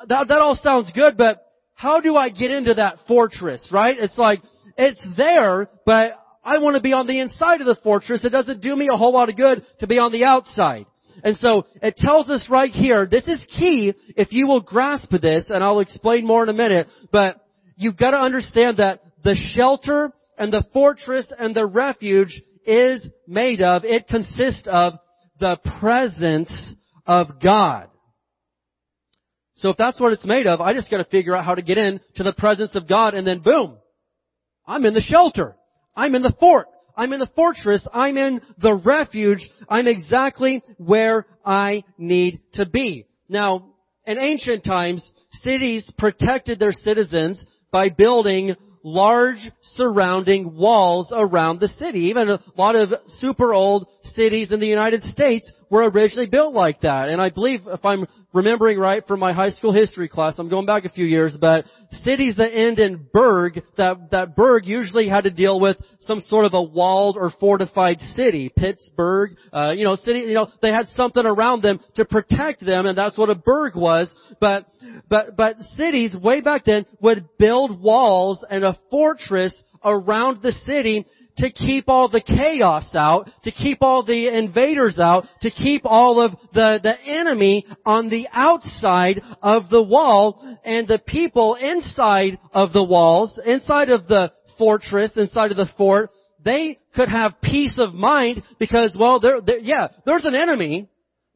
that, 0.07 0.27
that 0.27 0.39
all 0.39 0.55
sounds 0.55 0.91
good, 0.93 1.17
but 1.17 1.43
how 1.73 1.99
do 1.99 2.15
I 2.15 2.29
get 2.29 2.51
into 2.51 2.75
that 2.75 2.97
fortress, 3.07 3.69
right? 3.73 3.95
It's 3.97 4.17
like, 4.17 4.41
it's 4.77 5.05
there, 5.17 5.67
but 5.85 6.11
I 6.43 6.59
want 6.59 6.75
to 6.75 6.81
be 6.81 6.93
on 6.93 7.07
the 7.07 7.19
inside 7.19 7.61
of 7.61 7.67
the 7.67 7.77
fortress. 7.83 8.23
It 8.25 8.29
doesn't 8.29 8.61
do 8.61 8.75
me 8.75 8.89
a 8.91 8.97
whole 8.97 9.13
lot 9.13 9.29
of 9.29 9.35
good 9.35 9.63
to 9.79 9.87
be 9.87 9.97
on 9.99 10.11
the 10.11 10.23
outside. 10.23 10.85
And 11.23 11.37
so 11.37 11.65
it 11.81 11.97
tells 11.97 12.29
us 12.29 12.47
right 12.49 12.71
here, 12.71 13.05
this 13.05 13.27
is 13.27 13.45
key 13.57 13.93
if 14.15 14.31
you 14.31 14.47
will 14.47 14.61
grasp 14.61 15.11
this, 15.11 15.45
and 15.49 15.63
I'll 15.63 15.79
explain 15.79 16.25
more 16.25 16.43
in 16.43 16.49
a 16.49 16.53
minute, 16.53 16.87
but 17.11 17.39
you've 17.75 17.97
got 17.97 18.11
to 18.11 18.17
understand 18.17 18.77
that 18.77 19.01
the 19.23 19.35
shelter 19.55 20.11
and 20.37 20.51
the 20.51 20.65
fortress 20.73 21.31
and 21.37 21.55
the 21.55 21.65
refuge 21.65 22.41
is 22.65 23.07
made 23.27 23.61
of, 23.61 23.83
it 23.85 24.07
consists 24.07 24.67
of 24.67 24.93
the 25.39 25.57
presence 25.79 26.73
of 27.05 27.41
God. 27.41 27.89
So 29.55 29.69
if 29.69 29.77
that's 29.77 29.99
what 29.99 30.13
it's 30.13 30.25
made 30.25 30.47
of, 30.47 30.61
I 30.61 30.73
just 30.73 30.89
gotta 30.89 31.03
figure 31.03 31.35
out 31.35 31.45
how 31.45 31.53
to 31.55 31.61
get 31.61 31.77
in 31.77 31.99
to 32.15 32.23
the 32.23 32.33
presence 32.33 32.75
of 32.75 32.87
God 32.87 33.13
and 33.13 33.27
then 33.27 33.41
boom, 33.41 33.77
I'm 34.65 34.85
in 34.85 34.93
the 34.93 35.01
shelter. 35.01 35.55
I'm 35.95 36.15
in 36.15 36.23
the 36.23 36.33
fort. 36.39 36.67
I'm 36.95 37.13
in 37.13 37.19
the 37.19 37.29
fortress. 37.35 37.87
I'm 37.93 38.17
in 38.17 38.41
the 38.57 38.73
refuge. 38.73 39.47
I'm 39.69 39.87
exactly 39.87 40.63
where 40.77 41.25
I 41.45 41.83
need 41.97 42.41
to 42.53 42.67
be. 42.67 43.05
Now, 43.29 43.69
in 44.05 44.17
ancient 44.17 44.63
times, 44.63 45.09
cities 45.31 45.89
protected 45.97 46.59
their 46.59 46.71
citizens 46.71 47.43
by 47.71 47.89
building 47.89 48.55
large 48.83 49.51
surrounding 49.61 50.55
walls 50.55 51.11
around 51.15 51.59
the 51.59 51.67
city. 51.67 52.05
Even 52.05 52.29
a 52.29 52.39
lot 52.57 52.75
of 52.75 52.89
super 53.07 53.53
old 53.53 53.87
cities 54.03 54.51
in 54.51 54.59
the 54.59 54.67
United 54.67 55.03
States 55.03 55.51
were 55.71 55.89
originally 55.89 56.27
built 56.27 56.53
like 56.53 56.81
that. 56.81 57.09
And 57.09 57.19
I 57.19 57.29
believe, 57.29 57.61
if 57.65 57.83
I'm 57.83 58.05
remembering 58.33 58.77
right 58.77 59.07
from 59.07 59.21
my 59.21 59.31
high 59.31 59.49
school 59.49 59.73
history 59.73 60.09
class, 60.09 60.37
I'm 60.37 60.49
going 60.49 60.65
back 60.65 60.83
a 60.83 60.89
few 60.89 61.05
years, 61.05 61.35
but 61.39 61.65
cities 61.91 62.35
that 62.37 62.53
end 62.53 62.77
in 62.77 63.07
burg, 63.13 63.59
that, 63.77 64.11
that 64.11 64.35
burg 64.35 64.65
usually 64.65 65.07
had 65.07 65.23
to 65.23 65.31
deal 65.31 65.59
with 65.59 65.77
some 66.01 66.19
sort 66.19 66.45
of 66.45 66.53
a 66.53 66.61
walled 66.61 67.15
or 67.17 67.31
fortified 67.39 68.01
city. 68.01 68.51
Pittsburgh, 68.55 69.31
uh, 69.53 69.73
you 69.75 69.85
know, 69.85 69.95
city, 69.95 70.19
you 70.19 70.33
know, 70.33 70.49
they 70.61 70.71
had 70.71 70.87
something 70.89 71.25
around 71.25 71.63
them 71.63 71.79
to 71.95 72.03
protect 72.03 72.63
them, 72.65 72.85
and 72.85 72.97
that's 72.97 73.17
what 73.17 73.29
a 73.29 73.35
burg 73.35 73.75
was. 73.75 74.13
But, 74.41 74.67
but, 75.09 75.37
but 75.37 75.57
cities 75.77 76.13
way 76.15 76.41
back 76.41 76.65
then 76.65 76.85
would 76.99 77.29
build 77.39 77.81
walls 77.81 78.45
and 78.49 78.65
a 78.65 78.77
fortress 78.89 79.63
around 79.83 80.41
the 80.41 80.51
city 80.51 81.05
to 81.41 81.51
keep 81.51 81.89
all 81.89 82.07
the 82.07 82.21
chaos 82.21 82.93
out, 82.95 83.29
to 83.43 83.51
keep 83.51 83.79
all 83.81 84.03
the 84.03 84.27
invaders 84.27 84.99
out, 84.99 85.25
to 85.41 85.49
keep 85.49 85.81
all 85.85 86.21
of 86.21 86.31
the, 86.53 86.79
the 86.81 86.95
enemy 87.05 87.65
on 87.85 88.09
the 88.09 88.27
outside 88.31 89.21
of 89.41 89.69
the 89.69 89.81
wall, 89.81 90.59
and 90.63 90.87
the 90.87 91.01
people 91.05 91.55
inside 91.55 92.37
of 92.53 92.73
the 92.73 92.83
walls, 92.83 93.39
inside 93.45 93.89
of 93.89 94.07
the 94.07 94.31
fortress, 94.57 95.13
inside 95.17 95.51
of 95.51 95.57
the 95.57 95.69
fort, 95.77 96.11
they 96.43 96.79
could 96.93 97.09
have 97.09 97.41
peace 97.41 97.75
of 97.77 97.93
mind 97.93 98.43
because, 98.59 98.95
well, 98.97 99.19
there, 99.19 99.39
yeah, 99.59 99.89
there's 100.05 100.25
an 100.25 100.35
enemy, 100.35 100.89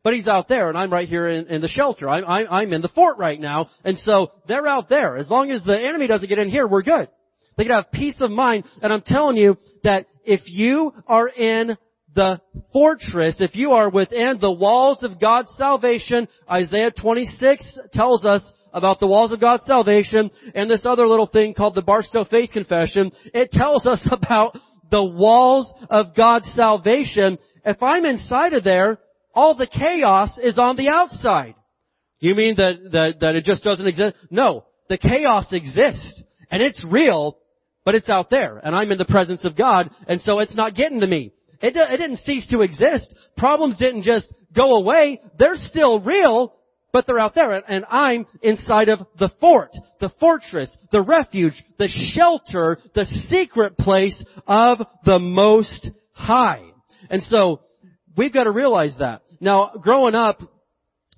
but 0.03 0.13
he's 0.13 0.27
out 0.27 0.47
there 0.47 0.69
and 0.69 0.77
I'm 0.77 0.91
right 0.93 1.07
here 1.07 1.27
in, 1.27 1.47
in 1.47 1.61
the 1.61 1.67
shelter. 1.67 2.07
I'm, 2.07 2.25
I'm, 2.25 2.47
I'm 2.49 2.73
in 2.73 2.81
the 2.81 2.89
fort 2.89 3.17
right 3.17 3.39
now. 3.39 3.69
And 3.83 3.97
so 3.97 4.31
they're 4.47 4.67
out 4.67 4.89
there. 4.89 5.17
As 5.17 5.29
long 5.29 5.49
as 5.49 5.63
the 5.63 5.79
enemy 5.79 6.07
doesn't 6.07 6.29
get 6.29 6.37
in 6.37 6.49
here, 6.49 6.67
we're 6.67 6.83
good. 6.83 7.09
They 7.57 7.63
can 7.63 7.73
have 7.73 7.91
peace 7.91 8.17
of 8.19 8.31
mind. 8.31 8.65
And 8.81 8.91
I'm 8.91 9.01
telling 9.01 9.37
you 9.37 9.57
that 9.85 10.07
if 10.25 10.41
you 10.45 10.93
are 11.07 11.27
in 11.27 11.77
the 12.13 12.41
fortress, 12.71 13.37
if 13.39 13.55
you 13.55 13.71
are 13.71 13.89
within 13.89 14.37
the 14.39 14.51
walls 14.51 15.03
of 15.03 15.19
God's 15.19 15.49
salvation, 15.57 16.27
Isaiah 16.49 16.91
26 16.91 17.79
tells 17.93 18.25
us 18.25 18.43
about 18.73 18.99
the 18.99 19.07
walls 19.07 19.31
of 19.31 19.39
God's 19.39 19.65
salvation, 19.65 20.31
and 20.53 20.69
this 20.69 20.85
other 20.85 21.07
little 21.07 21.27
thing 21.27 21.53
called 21.53 21.75
the 21.75 21.81
Barstow 21.81 22.25
Faith 22.25 22.51
Confession, 22.51 23.11
it 23.33 23.51
tells 23.51 23.85
us 23.85 24.05
about 24.11 24.57
the 24.91 25.03
walls 25.03 25.73
of 25.89 26.15
God's 26.15 26.51
salvation. 26.53 27.37
If 27.65 27.81
I'm 27.81 28.05
inside 28.05 28.53
of 28.53 28.63
there, 28.63 28.99
all 29.33 29.55
the 29.55 29.67
chaos 29.67 30.37
is 30.37 30.57
on 30.57 30.75
the 30.75 30.89
outside. 30.89 31.55
You 32.19 32.35
mean 32.35 32.55
that, 32.55 32.75
that, 32.91 33.19
that 33.21 33.35
it 33.35 33.43
just 33.43 33.63
doesn't 33.63 33.87
exist? 33.87 34.15
No. 34.29 34.65
The 34.89 34.97
chaos 34.97 35.51
exists. 35.51 36.23
And 36.49 36.61
it's 36.61 36.83
real, 36.89 37.37
but 37.85 37.95
it's 37.95 38.09
out 38.09 38.29
there, 38.29 38.59
and 38.61 38.75
I'm 38.75 38.91
in 38.91 38.97
the 38.97 39.05
presence 39.05 39.45
of 39.45 39.55
God, 39.55 39.89
and 40.07 40.19
so 40.19 40.39
it's 40.39 40.55
not 40.55 40.75
getting 40.75 40.99
to 41.01 41.07
me. 41.07 41.31
It, 41.61 41.75
it 41.75 41.97
didn't 41.97 42.17
cease 42.17 42.47
to 42.49 42.61
exist. 42.61 43.13
Problems 43.37 43.77
didn't 43.77 44.03
just 44.03 44.33
go 44.53 44.75
away. 44.75 45.21
They're 45.37 45.55
still 45.55 46.01
real, 46.01 46.53
but 46.91 47.05
they're 47.05 47.19
out 47.19 47.35
there, 47.35 47.51
and 47.51 47.85
I'm 47.89 48.25
inside 48.41 48.89
of 48.89 48.99
the 49.19 49.29
fort, 49.39 49.71
the 49.99 50.11
fortress, 50.19 50.75
the 50.91 51.01
refuge, 51.01 51.63
the 51.77 51.87
shelter, 51.87 52.79
the 52.95 53.05
secret 53.29 53.77
place 53.77 54.25
of 54.47 54.79
the 55.05 55.19
Most 55.19 55.89
High. 56.11 56.63
And 57.09 57.21
so, 57.23 57.61
we've 58.17 58.33
got 58.33 58.45
to 58.45 58.51
realize 58.51 58.95
that. 58.99 59.21
Now, 59.39 59.71
growing 59.81 60.15
up, 60.15 60.39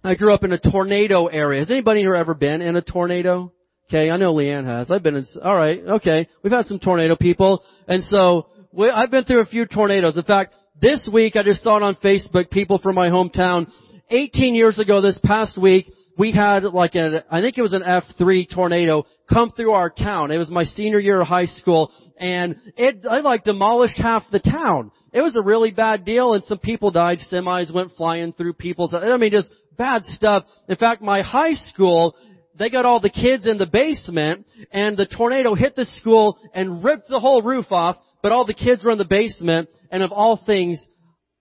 I 0.04 0.16
grew 0.16 0.34
up 0.34 0.44
in 0.44 0.52
a 0.52 0.60
tornado 0.60 1.28
area. 1.28 1.60
Has 1.60 1.72
anybody 1.72 2.02
here 2.02 2.16
ever 2.16 2.34
been 2.34 2.62
in 2.62 2.76
a 2.76 2.82
tornado? 2.82 3.54
Okay, 3.90 4.10
I 4.12 4.18
know 4.18 4.34
Leanne 4.34 4.66
has. 4.66 4.92
I've 4.92 5.02
been 5.02 5.16
in, 5.16 5.26
alright, 5.38 5.80
okay. 5.80 6.28
We've 6.44 6.52
had 6.52 6.66
some 6.66 6.78
tornado 6.78 7.16
people. 7.16 7.64
And 7.88 8.04
so, 8.04 8.48
we, 8.74 8.90
I've 8.90 9.12
been 9.12 9.24
through 9.24 9.40
a 9.40 9.46
few 9.46 9.66
tornadoes. 9.66 10.18
In 10.18 10.24
fact, 10.24 10.54
this 10.82 11.10
week 11.12 11.38
I 11.38 11.44
just 11.44 11.64
saw 11.64 11.78
it 11.78 11.84
on 11.84 11.96
Facebook, 11.96 12.50
people 12.50 12.80
from 12.80 12.96
my 12.96 13.08
hometown. 13.08 13.72
18 14.10 14.56
years 14.56 14.78
ago 14.78 15.00
this 15.00 15.18
past 15.24 15.58
week, 15.58 15.86
we 16.18 16.34
had 16.34 16.64
like 16.64 16.96
a, 16.96 17.24
I 17.32 17.40
think 17.40 17.58
it 17.58 17.62
was 17.62 17.72
an 17.72 17.84
F3 17.84 18.54
tornado 18.54 19.06
come 19.32 19.52
through 19.52 19.72
our 19.72 19.90
town. 19.90 20.32
It 20.32 20.38
was 20.38 20.52
my 20.52 20.66
senior 20.66 21.00
year 21.00 21.22
of 21.22 21.28
high 21.28 21.46
school 21.46 21.92
and 22.20 22.58
it, 22.76 23.06
I 23.10 23.20
like 23.20 23.46
demolished 23.46 23.98
half 23.98 24.24
the 24.32 24.40
town. 24.40 24.92
It 25.14 25.22
was 25.22 25.36
a 25.38 25.42
really 25.42 25.72
bad 25.72 26.04
deal 26.04 26.34
and 26.34 26.44
some 26.44 26.60
people 26.60 26.92
died. 26.92 27.20
Semis 27.32 27.74
went 27.74 27.92
flying 27.94 28.34
through 28.34 28.54
people's, 28.54 28.94
I 28.94 29.16
mean 29.16 29.32
just 29.32 29.50
bad 29.78 30.04
stuff. 30.06 30.44
In 30.68 30.76
fact, 30.76 31.02
my 31.02 31.22
high 31.22 31.54
school 31.54 32.16
they 32.58 32.70
got 32.70 32.86
all 32.86 33.00
the 33.00 33.10
kids 33.10 33.48
in 33.48 33.58
the 33.58 33.68
basement 33.68 34.46
and 34.72 34.98
the 34.98 35.06
tornado 35.06 35.56
hit 35.56 35.76
the 35.76 35.86
school 35.86 36.38
and 36.54 36.84
ripped 36.84 37.08
the 37.08 37.20
whole 37.20 37.42
roof 37.42 37.72
off, 37.72 37.98
but 38.22 38.32
all 38.32 38.46
the 38.46 38.54
kids 38.54 38.84
were 38.84 38.92
in 38.92 38.98
the 38.98 39.06
basement 39.06 39.70
and 39.92 40.04
of 40.04 40.12
all 40.12 40.40
things, 40.46 40.86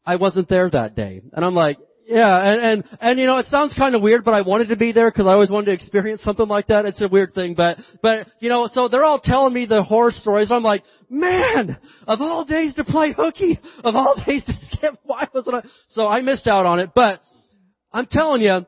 I 0.05 0.17
wasn't 0.17 0.49
there 0.49 0.71
that 0.71 0.95
day. 0.95 1.23
And 1.33 1.45
I'm 1.45 1.55
like, 1.55 1.79
yeah, 2.07 2.53
and, 2.53 2.61
and, 2.61 2.99
and 3.01 3.19
you 3.19 3.27
know, 3.27 3.39
it 3.39 3.47
sounds 3.47 3.75
kind 3.77 3.97
of 3.97 4.03
weird, 4.03 4.25
but 4.25 4.33
I 4.33 4.43
wanted 4.43 4.69
to 4.69 4.77
be 4.77 4.93
there 4.93 5.11
because 5.11 5.27
I 5.27 5.33
always 5.33 5.51
wanted 5.51 5.67
to 5.67 5.73
experience 5.73 6.23
something 6.23 6.47
like 6.47 6.69
that. 6.69 6.85
It's 6.85 7.01
a 7.01 7.09
weird 7.09 7.33
thing, 7.35 7.55
but, 7.55 7.79
but, 8.01 8.29
you 8.39 8.49
know, 8.49 8.69
so 8.73 8.87
they're 8.87 9.03
all 9.03 9.19
telling 9.19 9.53
me 9.53 9.67
the 9.67 9.83
horror 9.83 10.13
stories. 10.13 10.53
I'm 10.53 10.63
like, 10.63 10.85
man, 11.11 11.77
of 12.07 12.21
all 12.21 12.45
days 12.45 12.75
to 12.75 12.85
play 12.85 13.13
hooky, 13.13 13.59
of 13.83 13.97
all 13.97 14.15
days 14.27 14.45
to 14.45 14.53
skip, 14.63 14.95
why 15.03 15.27
wasn't 15.35 15.57
I? 15.57 15.63
So 15.89 16.07
I 16.07 16.21
missed 16.23 16.47
out 16.47 16.65
on 16.65 16.79
it, 16.79 16.91
but 16.95 17.21
I'm 17.93 18.07
telling 18.07 18.41
you, 18.41 18.65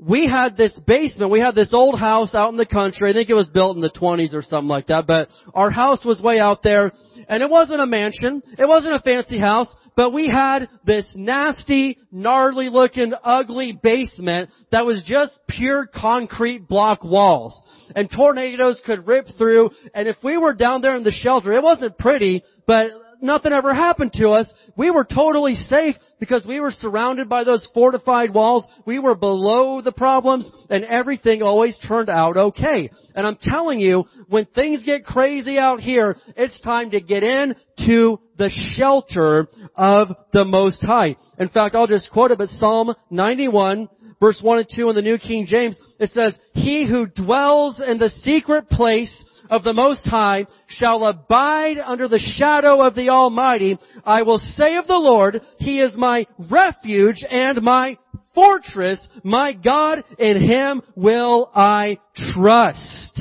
we 0.00 0.26
had 0.26 0.56
this 0.56 0.78
basement, 0.86 1.30
we 1.30 1.40
had 1.40 1.54
this 1.54 1.74
old 1.74 1.98
house 1.98 2.34
out 2.34 2.50
in 2.50 2.56
the 2.56 2.66
country, 2.66 3.10
I 3.10 3.12
think 3.12 3.28
it 3.28 3.34
was 3.34 3.50
built 3.50 3.76
in 3.76 3.82
the 3.82 3.90
20s 3.90 4.34
or 4.34 4.42
something 4.42 4.68
like 4.68 4.86
that, 4.86 5.06
but 5.06 5.28
our 5.52 5.70
house 5.70 6.04
was 6.04 6.22
way 6.22 6.38
out 6.38 6.62
there, 6.62 6.92
and 7.28 7.42
it 7.42 7.50
wasn't 7.50 7.80
a 7.80 7.86
mansion, 7.86 8.42
it 8.58 8.66
wasn't 8.66 8.94
a 8.94 9.00
fancy 9.00 9.38
house, 9.38 9.68
but 9.96 10.14
we 10.14 10.26
had 10.26 10.68
this 10.86 11.12
nasty, 11.14 11.98
gnarly 12.10 12.70
looking, 12.70 13.12
ugly 13.22 13.78
basement 13.82 14.48
that 14.72 14.86
was 14.86 15.02
just 15.04 15.38
pure 15.46 15.86
concrete 15.86 16.66
block 16.66 17.04
walls. 17.04 17.60
And 17.94 18.10
tornadoes 18.10 18.80
could 18.86 19.06
rip 19.06 19.26
through, 19.36 19.70
and 19.92 20.08
if 20.08 20.16
we 20.22 20.38
were 20.38 20.54
down 20.54 20.80
there 20.80 20.96
in 20.96 21.02
the 21.02 21.10
shelter, 21.10 21.52
it 21.52 21.62
wasn't 21.62 21.98
pretty, 21.98 22.42
but 22.66 22.86
nothing 23.22 23.52
ever 23.52 23.74
happened 23.74 24.12
to 24.14 24.30
us. 24.30 24.52
We 24.76 24.90
were 24.90 25.04
totally 25.04 25.54
safe 25.54 25.96
because 26.18 26.46
we 26.46 26.60
were 26.60 26.70
surrounded 26.70 27.28
by 27.28 27.44
those 27.44 27.68
fortified 27.72 28.32
walls. 28.32 28.66
We 28.86 28.98
were 28.98 29.14
below 29.14 29.80
the 29.80 29.92
problems 29.92 30.50
and 30.68 30.84
everything 30.84 31.42
always 31.42 31.78
turned 31.86 32.10
out 32.10 32.36
okay. 32.36 32.90
And 33.14 33.26
I'm 33.26 33.38
telling 33.40 33.80
you, 33.80 34.04
when 34.28 34.46
things 34.46 34.82
get 34.84 35.04
crazy 35.04 35.58
out 35.58 35.80
here, 35.80 36.16
it's 36.36 36.60
time 36.60 36.90
to 36.92 37.00
get 37.00 37.22
in 37.22 37.54
to 37.86 38.20
the 38.36 38.50
shelter 38.76 39.48
of 39.74 40.08
the 40.32 40.44
Most 40.44 40.82
High. 40.82 41.16
In 41.38 41.48
fact, 41.48 41.74
I'll 41.74 41.86
just 41.86 42.10
quote 42.10 42.30
it, 42.30 42.38
but 42.38 42.48
Psalm 42.48 42.94
91 43.10 43.88
verse 44.20 44.38
1 44.42 44.58
and 44.58 44.68
2 44.74 44.90
in 44.90 44.94
the 44.94 45.02
New 45.02 45.18
King 45.18 45.46
James, 45.46 45.78
it 45.98 46.10
says, 46.10 46.36
He 46.52 46.86
who 46.86 47.06
dwells 47.06 47.80
in 47.84 47.98
the 47.98 48.10
secret 48.22 48.68
place 48.68 49.24
of 49.50 49.64
the 49.64 49.72
Most 49.72 50.06
High 50.06 50.46
shall 50.68 51.04
abide 51.04 51.78
under 51.78 52.08
the 52.08 52.18
shadow 52.18 52.80
of 52.86 52.94
the 52.94 53.10
Almighty. 53.10 53.78
I 54.04 54.22
will 54.22 54.38
say 54.38 54.76
of 54.76 54.86
the 54.86 54.94
Lord, 54.94 55.40
He 55.58 55.80
is 55.80 55.96
my 55.96 56.26
refuge 56.38 57.24
and 57.28 57.60
my 57.62 57.98
fortress. 58.34 59.06
My 59.24 59.52
God, 59.52 60.04
in 60.18 60.40
Him 60.40 60.82
will 60.96 61.50
I 61.54 61.98
trust. 62.32 63.20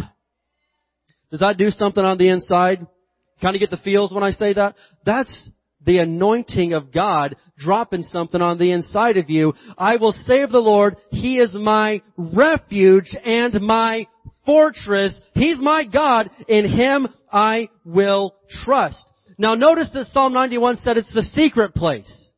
Does 1.32 1.42
that 1.42 1.58
do 1.58 1.70
something 1.72 2.04
on 2.04 2.18
the 2.18 2.30
inside? 2.30 2.86
Kind 3.42 3.56
of 3.56 3.60
get 3.60 3.72
the 3.72 3.78
feels 3.78 4.14
when 4.14 4.24
I 4.24 4.32
say 4.32 4.54
that? 4.54 4.76
That's 5.06 5.50
the 5.86 6.00
anointing 6.00 6.74
of 6.74 6.92
God 6.92 7.36
dropping 7.58 8.04
something 8.04 8.42
on 8.42 8.58
the 8.58 8.72
inside 8.72 9.18
of 9.18 9.30
you. 9.30 9.54
I 9.78 9.96
will 9.96 10.12
say 10.12 10.42
of 10.42 10.52
the 10.52 10.60
Lord, 10.60 10.98
He 11.10 11.38
is 11.38 11.54
my 11.54 12.02
refuge 12.18 13.16
and 13.24 13.62
my 13.62 14.08
fortress. 14.50 15.14
He's 15.36 15.60
my 15.60 15.86
God. 15.86 16.32
In 16.48 16.68
Him 16.68 17.08
I 17.32 17.70
will 17.86 18.36
trust. 18.64 19.06
Now 19.38 19.54
notice 19.54 19.92
that 19.94 20.08
Psalm 20.08 20.34
91 20.34 20.78
said 20.78 20.98
it's 20.98 21.14
the 21.14 21.22
secret 21.22 21.76
place. 21.76 22.32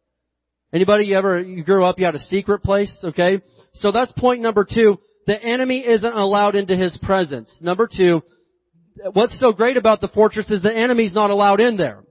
Anybody 0.73 1.05
you 1.05 1.15
ever, 1.15 1.39
you 1.39 1.63
grew 1.63 1.85
up, 1.85 1.99
you 1.99 2.05
had 2.05 2.15
a 2.15 2.19
secret 2.19 2.63
place, 2.63 2.93
okay? 3.01 3.41
So 3.75 3.93
that's 3.93 4.11
point 4.11 4.41
number 4.41 4.65
two. 4.69 4.97
The 5.25 5.41
enemy 5.41 5.85
isn't 5.87 6.13
allowed 6.13 6.55
into 6.55 6.75
his 6.75 6.99
presence. 7.01 7.57
Number 7.61 7.87
two, 7.87 8.21
what's 9.13 9.39
so 9.39 9.53
great 9.53 9.77
about 9.77 10.01
the 10.01 10.09
fortress 10.09 10.51
is 10.51 10.61
the 10.61 10.75
enemy's 10.75 11.13
not 11.13 11.29
allowed 11.29 11.61
in 11.61 11.77
there. 11.77 12.03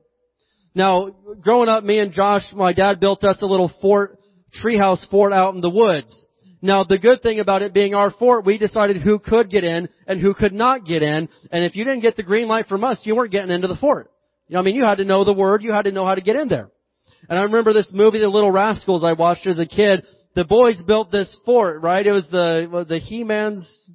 Now, 0.75 1.11
growing 1.42 1.69
up, 1.69 1.85
me 1.85 1.99
and 1.99 2.12
Josh, 2.12 2.45
my 2.54 2.73
dad 2.73 3.00
built 3.00 3.23
us 3.23 3.42
a 3.42 3.47
little 3.47 3.71
fort, 3.83 4.19
treehouse 4.64 5.09
fort 5.11 5.35
out 5.35 5.54
in 5.54 5.61
the 5.61 5.71
woods. 5.71 6.26
Now, 6.62 6.85
the 6.85 6.99
good 6.99 7.23
thing 7.23 7.40
about 7.40 7.62
it 7.62 7.73
being 7.73 7.95
our 7.95 8.11
fort, 8.11 8.45
we 8.45 8.59
decided 8.59 8.99
who 8.99 9.19
could 9.19 9.50
get 9.50 9.64
in 9.64 9.88
and 10.07 10.21
who 10.21 10.35
could 10.35 10.52
not 10.52 10.85
get 10.85 11.02
in. 11.02 11.29
And 11.50 11.64
if 11.64 11.75
you 11.75 11.85
didn't 11.85 12.02
get 12.02 12.17
the 12.17 12.23
green 12.23 12.49
light 12.49 12.67
from 12.67 12.85
us, 12.85 13.00
you 13.05 13.17
weren't 13.17 13.33
getting 13.33 13.50
into 13.50 13.69
the 13.69 13.76
fort. 13.76 14.11
You 14.49 14.55
know, 14.55 14.61
I 14.61 14.62
mean, 14.64 14.76
you 14.76 14.85
had 14.85 14.99
to 14.99 15.05
know 15.05 15.25
the 15.25 15.33
word, 15.33 15.62
you 15.62 15.73
had 15.73 15.85
to 15.85 15.93
know 15.93 16.05
how 16.05 16.14
to 16.14 16.21
get 16.21 16.37
in 16.37 16.49
there. 16.49 16.71
And 17.29 17.38
I 17.38 17.43
remember 17.45 17.73
this 17.73 17.90
movie, 17.93 18.19
The 18.19 18.29
Little 18.29 18.50
Rascals, 18.50 19.05
I 19.05 19.12
watched 19.12 19.47
as 19.47 19.59
a 19.59 19.67
kid. 19.67 20.05
The 20.35 20.45
boys 20.45 20.81
built 20.87 21.11
this 21.11 21.35
fort, 21.45 21.83
right? 21.83 22.07
It 22.07 22.12
was 22.12 22.29
the, 22.31 22.85
the 22.88 22.99
He-Man's 22.99 23.88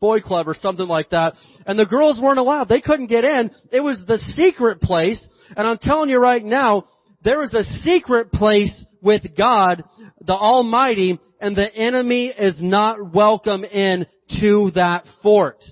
boy 0.00 0.20
club 0.20 0.48
or 0.48 0.54
something 0.54 0.86
like 0.86 1.10
that. 1.10 1.34
And 1.66 1.78
the 1.78 1.86
girls 1.86 2.20
weren't 2.20 2.38
allowed. 2.38 2.68
They 2.68 2.80
couldn't 2.80 3.06
get 3.06 3.24
in. 3.24 3.50
It 3.72 3.80
was 3.80 4.02
the 4.06 4.18
secret 4.18 4.80
place 4.80 5.26
and 5.54 5.66
I'm 5.66 5.78
telling 5.78 6.10
you 6.10 6.18
right 6.18 6.44
now, 6.44 6.86
there 7.22 7.42
is 7.42 7.54
a 7.54 7.64
secret 7.82 8.32
place 8.32 8.84
with 9.02 9.22
God, 9.36 9.84
the 10.20 10.34
Almighty, 10.34 11.20
and 11.40 11.56
the 11.56 11.72
enemy 11.74 12.26
is 12.26 12.56
not 12.60 13.14
welcome 13.14 13.64
in 13.64 14.06
to 14.40 14.70
that 14.74 15.04
fort. 15.22 15.62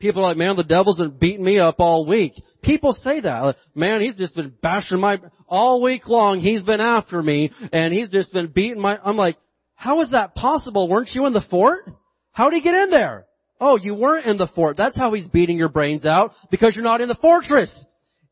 People 0.00 0.22
are 0.22 0.28
like, 0.28 0.36
man, 0.36 0.56
the 0.56 0.64
devil's 0.64 0.98
been 0.98 1.16
beating 1.18 1.44
me 1.44 1.58
up 1.58 1.76
all 1.78 2.06
week. 2.06 2.34
People 2.62 2.92
say 2.92 3.20
that. 3.20 3.56
Man, 3.74 4.00
he's 4.00 4.16
just 4.16 4.34
been 4.34 4.52
bashing 4.60 5.00
my, 5.00 5.20
all 5.48 5.82
week 5.82 6.06
long, 6.08 6.40
he's 6.40 6.62
been 6.62 6.80
after 6.80 7.22
me, 7.22 7.52
and 7.72 7.94
he's 7.94 8.08
just 8.10 8.32
been 8.32 8.48
beating 8.48 8.80
my, 8.80 8.98
I'm 9.02 9.16
like, 9.16 9.36
how 9.74 10.02
is 10.02 10.10
that 10.10 10.34
possible? 10.34 10.88
Weren't 10.88 11.10
you 11.14 11.26
in 11.26 11.32
the 11.32 11.44
fort? 11.50 11.88
How 12.32 12.50
did 12.50 12.56
he 12.56 12.62
get 12.62 12.74
in 12.74 12.90
there? 12.90 13.26
Oh, 13.60 13.78
you 13.78 13.94
weren't 13.94 14.26
in 14.26 14.36
the 14.36 14.48
fort. 14.54 14.76
That's 14.76 14.98
how 14.98 15.12
he's 15.14 15.28
beating 15.28 15.56
your 15.56 15.68
brains 15.68 16.04
out, 16.04 16.32
because 16.50 16.74
you're 16.74 16.84
not 16.84 17.00
in 17.00 17.08
the 17.08 17.14
fortress. 17.14 17.72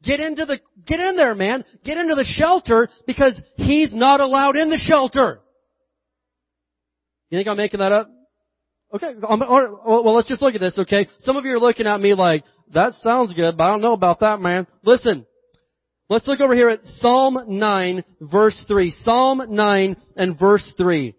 Get 0.02 0.18
into 0.18 0.44
the, 0.44 0.58
get 0.86 0.98
in 0.98 1.16
there, 1.16 1.34
man. 1.34 1.64
Get 1.84 1.96
into 1.96 2.16
the 2.16 2.24
shelter 2.24 2.88
because 3.06 3.40
he's 3.56 3.94
not 3.94 4.20
allowed 4.20 4.56
in 4.56 4.68
the 4.68 4.78
shelter. 4.78 5.40
You 7.32 7.38
think 7.38 7.48
I'm 7.48 7.56
making 7.56 7.80
that 7.80 7.92
up? 7.92 8.10
Okay, 8.94 9.14
well 9.22 10.14
let's 10.14 10.28
just 10.28 10.42
look 10.42 10.54
at 10.54 10.60
this, 10.60 10.78
okay? 10.80 11.08
Some 11.20 11.38
of 11.38 11.46
you 11.46 11.52
are 11.52 11.58
looking 11.58 11.86
at 11.86 11.98
me 11.98 12.12
like, 12.12 12.44
that 12.74 12.92
sounds 13.02 13.32
good, 13.32 13.56
but 13.56 13.64
I 13.64 13.68
don't 13.68 13.80
know 13.80 13.94
about 13.94 14.20
that, 14.20 14.38
man. 14.38 14.66
Listen. 14.84 15.24
Let's 16.10 16.26
look 16.26 16.40
over 16.40 16.54
here 16.54 16.68
at 16.68 16.84
Psalm 16.84 17.38
9 17.48 18.04
verse 18.20 18.62
3. 18.68 18.90
Psalm 18.98 19.42
9 19.48 19.96
and 20.16 20.38
verse 20.38 20.74
3. 20.76 21.14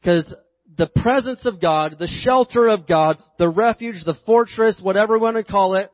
Because 0.00 0.32
the 0.76 0.88
presence 1.02 1.44
of 1.44 1.60
God, 1.60 1.96
the 1.98 2.06
shelter 2.06 2.68
of 2.68 2.86
God, 2.86 3.16
the 3.40 3.48
refuge, 3.48 4.04
the 4.04 4.14
fortress, 4.24 4.78
whatever 4.80 5.14
we 5.14 5.22
want 5.22 5.36
to 5.36 5.42
call 5.42 5.74
it, 5.74 5.90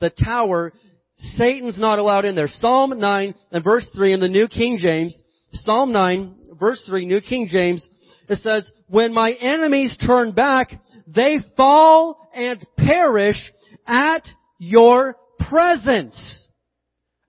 the 0.00 0.10
tower, 0.10 0.74
Satan's 1.16 1.78
not 1.78 1.98
allowed 1.98 2.26
in 2.26 2.34
there. 2.34 2.48
Psalm 2.48 2.98
9 2.98 3.34
and 3.52 3.64
verse 3.64 3.88
3 3.96 4.12
in 4.12 4.20
the 4.20 4.28
New 4.28 4.48
King 4.48 4.76
James, 4.78 5.18
Psalm 5.52 5.92
9, 5.92 6.34
verse 6.60 6.80
3, 6.88 7.06
New 7.06 7.20
King 7.20 7.48
James, 7.50 7.88
it 8.28 8.38
says, 8.38 8.70
When 8.88 9.12
my 9.12 9.32
enemies 9.32 9.96
turn 10.06 10.32
back, 10.32 10.70
they 11.06 11.38
fall 11.56 12.28
and 12.34 12.64
perish 12.76 13.52
at 13.86 14.24
your 14.58 15.16
presence. 15.48 16.48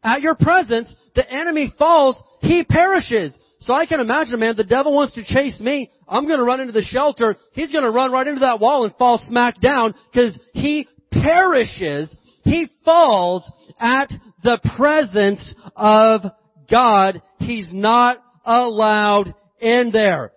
At 0.04 0.22
your 0.22 0.36
presence, 0.36 0.94
the 1.15 1.28
enemy 1.30 1.74
falls, 1.80 2.22
he 2.41 2.63
perishes. 2.63 3.38
So 3.62 3.74
I 3.74 3.86
can 3.86 4.00
imagine, 4.00 4.39
man, 4.39 4.56
the 4.56 4.63
devil 4.63 4.94
wants 4.94 5.13
to 5.13 5.24
chase 5.24 5.60
me. 5.60 5.91
I'm 6.08 6.28
gonna 6.28 6.44
run 6.44 6.60
into 6.60 6.74
the 6.74 6.82
shelter. 6.82 7.36
He's 7.54 7.72
gonna 7.72 7.91
run 7.91 8.12
right 8.12 8.28
into 8.28 8.41
that 8.41 8.60
wall 8.60 8.84
and 8.86 8.96
fall 8.96 9.20
smack 9.28 9.62
down 9.62 9.94
because 10.12 10.38
he 10.54 10.88
perishes 11.12 12.15
he 12.44 12.70
falls 12.84 13.50
at 13.80 14.12
the 14.44 14.60
presence 14.76 15.56
of 15.76 16.22
God. 16.70 17.22
He's 17.39 17.70
not 17.72 18.17
allowed 18.46 19.34
in 19.60 19.92
there. 19.92 20.32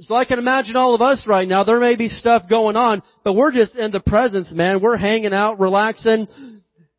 So 0.00 0.14
I 0.14 0.24
can 0.24 0.38
imagine 0.38 0.76
all 0.76 0.94
of 0.94 1.02
us 1.02 1.26
right 1.26 1.48
now, 1.48 1.64
there 1.64 1.80
may 1.80 1.96
be 1.96 2.08
stuff 2.08 2.44
going 2.48 2.76
on, 2.76 3.02
but 3.24 3.32
we're 3.32 3.50
just 3.50 3.74
in 3.74 3.90
the 3.90 4.00
presence, 4.00 4.52
man. 4.52 4.80
We're 4.80 4.96
hanging 4.96 5.34
out, 5.34 5.58
relaxing. 5.58 6.28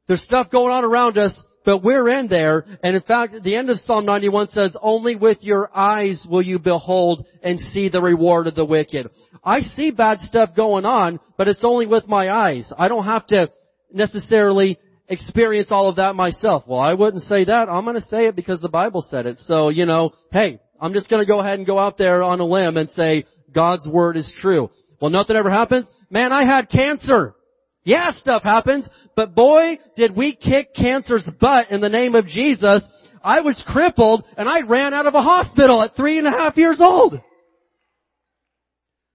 There's 0.08 0.24
stuff 0.24 0.52
going 0.52 0.74
on 0.74 0.84
around 0.84 1.18
us, 1.18 1.40
but 1.64 1.82
we're 1.82 2.10
in 2.10 2.28
there. 2.28 2.66
And 2.84 2.98
in 2.98 3.02
fact, 3.02 3.36
the 3.42 3.56
end 3.56 3.70
of 3.70 3.78
Psalm 3.80 4.06
91 4.06 4.50
says, 4.50 4.76
only 4.82 5.16
with 5.16 5.38
your 5.42 5.70
eyes 5.74 6.26
will 6.30 6.42
you 6.42 6.60
behold 6.60 7.26
and 7.42 7.58
see 7.60 7.88
the 7.88 8.02
reward 8.02 8.48
of 8.48 8.56
the 8.56 8.66
wicked. 8.66 9.10
I 9.46 9.62
see 9.62 9.92
bad 9.92 10.20
stuff 10.20 10.50
going 10.54 10.84
on, 10.84 11.22
but 11.38 11.48
it's 11.48 11.64
only 11.64 11.88
with 11.88 12.06
my 12.08 12.30
eyes. 12.30 12.70
I 12.78 12.90
don't 12.90 13.06
have 13.06 13.28
to 13.28 13.50
necessarily 13.94 14.78
experience 15.10 15.72
all 15.72 15.90
of 15.90 15.98
that 15.98 16.16
myself. 16.16 16.64
Well, 16.68 16.80
I 16.80 16.94
wouldn't 16.94 17.24
say 17.24 17.46
that. 17.46 17.70
I'm 17.70 17.84
going 17.84 17.96
to 17.96 18.02
say 18.02 18.28
it 18.28 18.36
because 18.36 18.62
the 18.62 18.70
Bible 18.70 19.02
said 19.02 19.26
it. 19.26 19.38
So, 19.40 19.70
you 19.70 19.86
know, 19.86 20.14
hey, 20.32 20.60
I'm 20.80 20.94
just 20.94 21.10
going 21.10 21.26
to 21.26 21.32
go 21.32 21.40
ahead 21.40 21.60
and 21.60 21.68
go 21.68 21.80
out 21.80 21.98
there 21.98 22.24
on 22.24 22.40
a 22.40 22.46
limb 22.46 22.78
and 22.78 22.90
say 22.92 23.26
God's 23.54 23.88
word 23.88 24.18
is 24.18 24.34
true. 24.40 24.70
Well, 25.02 25.12
nothing 25.12 25.36
ever 25.36 25.50
happens. 25.50 25.88
Man, 26.10 26.32
I 26.32 26.46
had 26.46 26.70
cancer. 26.70 27.36
Yeah, 27.84 28.12
stuff 28.12 28.44
happens, 28.44 28.88
but 29.16 29.34
boy, 29.34 29.80
did 29.96 30.16
we 30.16 30.36
kick 30.36 30.76
cancer's 30.76 31.28
butt 31.40 31.72
in 31.72 31.82
the 31.82 31.90
name 31.90 32.14
of 32.14 32.28
Jesus. 32.28 32.84
I 33.24 33.42
was 33.42 33.64
crippled 33.68 34.26
and 34.38 34.48
I 34.48 34.62
ran 34.62 34.94
out 34.94 35.08
of 35.08 35.16
a 35.16 35.22
hospital 35.22 35.82
at 35.82 35.96
three 35.96 36.18
and 36.18 36.28
a 36.28 36.32
half 36.32 36.58
years 36.58 36.80
old. 36.82 37.20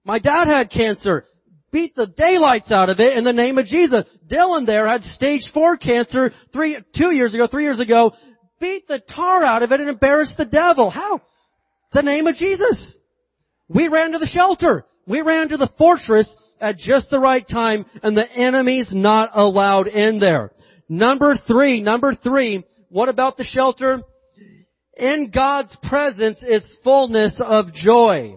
My 0.05 0.19
dad 0.19 0.47
had 0.47 0.71
cancer 0.71 1.27
beat 1.75 1.97
the 1.97 2.07
daylights 2.07 2.71
out 2.71 2.89
of 2.89 3.01
it 3.01 3.17
in 3.17 3.25
the 3.25 3.33
name 3.33 3.59
of 3.59 3.67
Jesus. 3.67 4.05
Dylan 4.31 4.65
there 4.65 4.87
had 4.87 5.03
stage 5.03 5.51
four 5.53 5.77
cancer 5.77 6.31
three, 6.53 6.79
two 6.97 7.13
years 7.13 7.35
ago, 7.35 7.49
three 7.49 7.65
years 7.65 7.81
ago, 7.81 8.13
beat 8.61 8.87
the 8.87 9.01
tar 9.01 9.43
out 9.43 9.65
of 9.65 9.73
it 9.73 9.81
and 9.81 9.89
embarrassed 9.89 10.37
the 10.39 10.45
devil. 10.45 10.89
How? 10.89 11.21
The 11.93 12.03
name 12.03 12.29
of 12.29 12.37
Jesus. 12.37 12.97
We 13.69 13.89
ran 13.89 14.13
to 14.13 14.19
the 14.19 14.27
shelter. 14.27 14.87
We 15.09 15.21
ran 15.23 15.49
to 15.49 15.57
the 15.57 15.71
fortress 15.77 16.33
at 16.61 16.79
just 16.79 17.11
the 17.11 17.19
right 17.19 17.47
time 17.47 17.87
and 18.05 18.17
the 18.17 18.31
enemy's 18.31 18.91
not 18.93 19.31
allowed 19.35 19.89
in 19.89 20.21
there. 20.21 20.53
Number 20.89 21.35
three, 21.35 21.83
number 21.83 22.15
three, 22.15 22.63
what 22.89 23.09
about 23.09 23.37
the 23.37 23.45
shelter? 23.45 24.01
In 24.97 25.33
God's 25.35 25.77
presence 25.83 26.41
is 26.41 26.63
fullness 26.85 27.41
of 27.45 27.75
joy. 27.75 28.37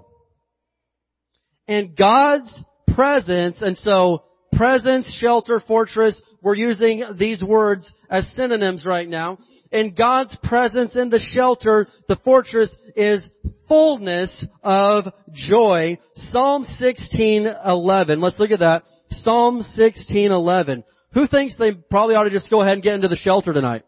In 1.68 1.94
God's 1.96 2.64
presence, 2.98 3.62
and 3.62 3.78
so 3.78 4.24
presence, 4.54 5.06
shelter, 5.22 5.62
fortress, 5.68 6.20
we're 6.42 6.56
using 6.56 7.04
these 7.20 7.44
words 7.44 7.94
as 8.10 8.28
synonyms 8.36 8.88
right 8.88 9.08
now. 9.08 9.38
In 9.72 9.94
God's 9.94 10.36
presence 10.44 10.96
in 10.96 11.10
the 11.10 11.20
shelter, 11.20 11.86
the 12.08 12.16
fortress 12.26 12.76
is 12.96 13.30
fullness 13.68 14.48
of 14.64 15.06
joy. 15.32 16.00
Psalm 16.32 16.66
16:11. 16.66 18.20
Let's 18.20 18.40
look 18.40 18.50
at 18.50 18.62
that. 18.62 18.84
Psalm 19.12 19.62
16:11. 19.62 20.84
who 21.14 21.28
thinks 21.28 21.56
they 21.56 21.74
probably 21.74 22.16
ought 22.16 22.24
to 22.24 22.32
just 22.32 22.50
go 22.50 22.62
ahead 22.62 22.74
and 22.74 22.84
get 22.84 22.96
into 22.96 23.10
the 23.10 23.16
shelter 23.16 23.54
tonight? 23.54 23.84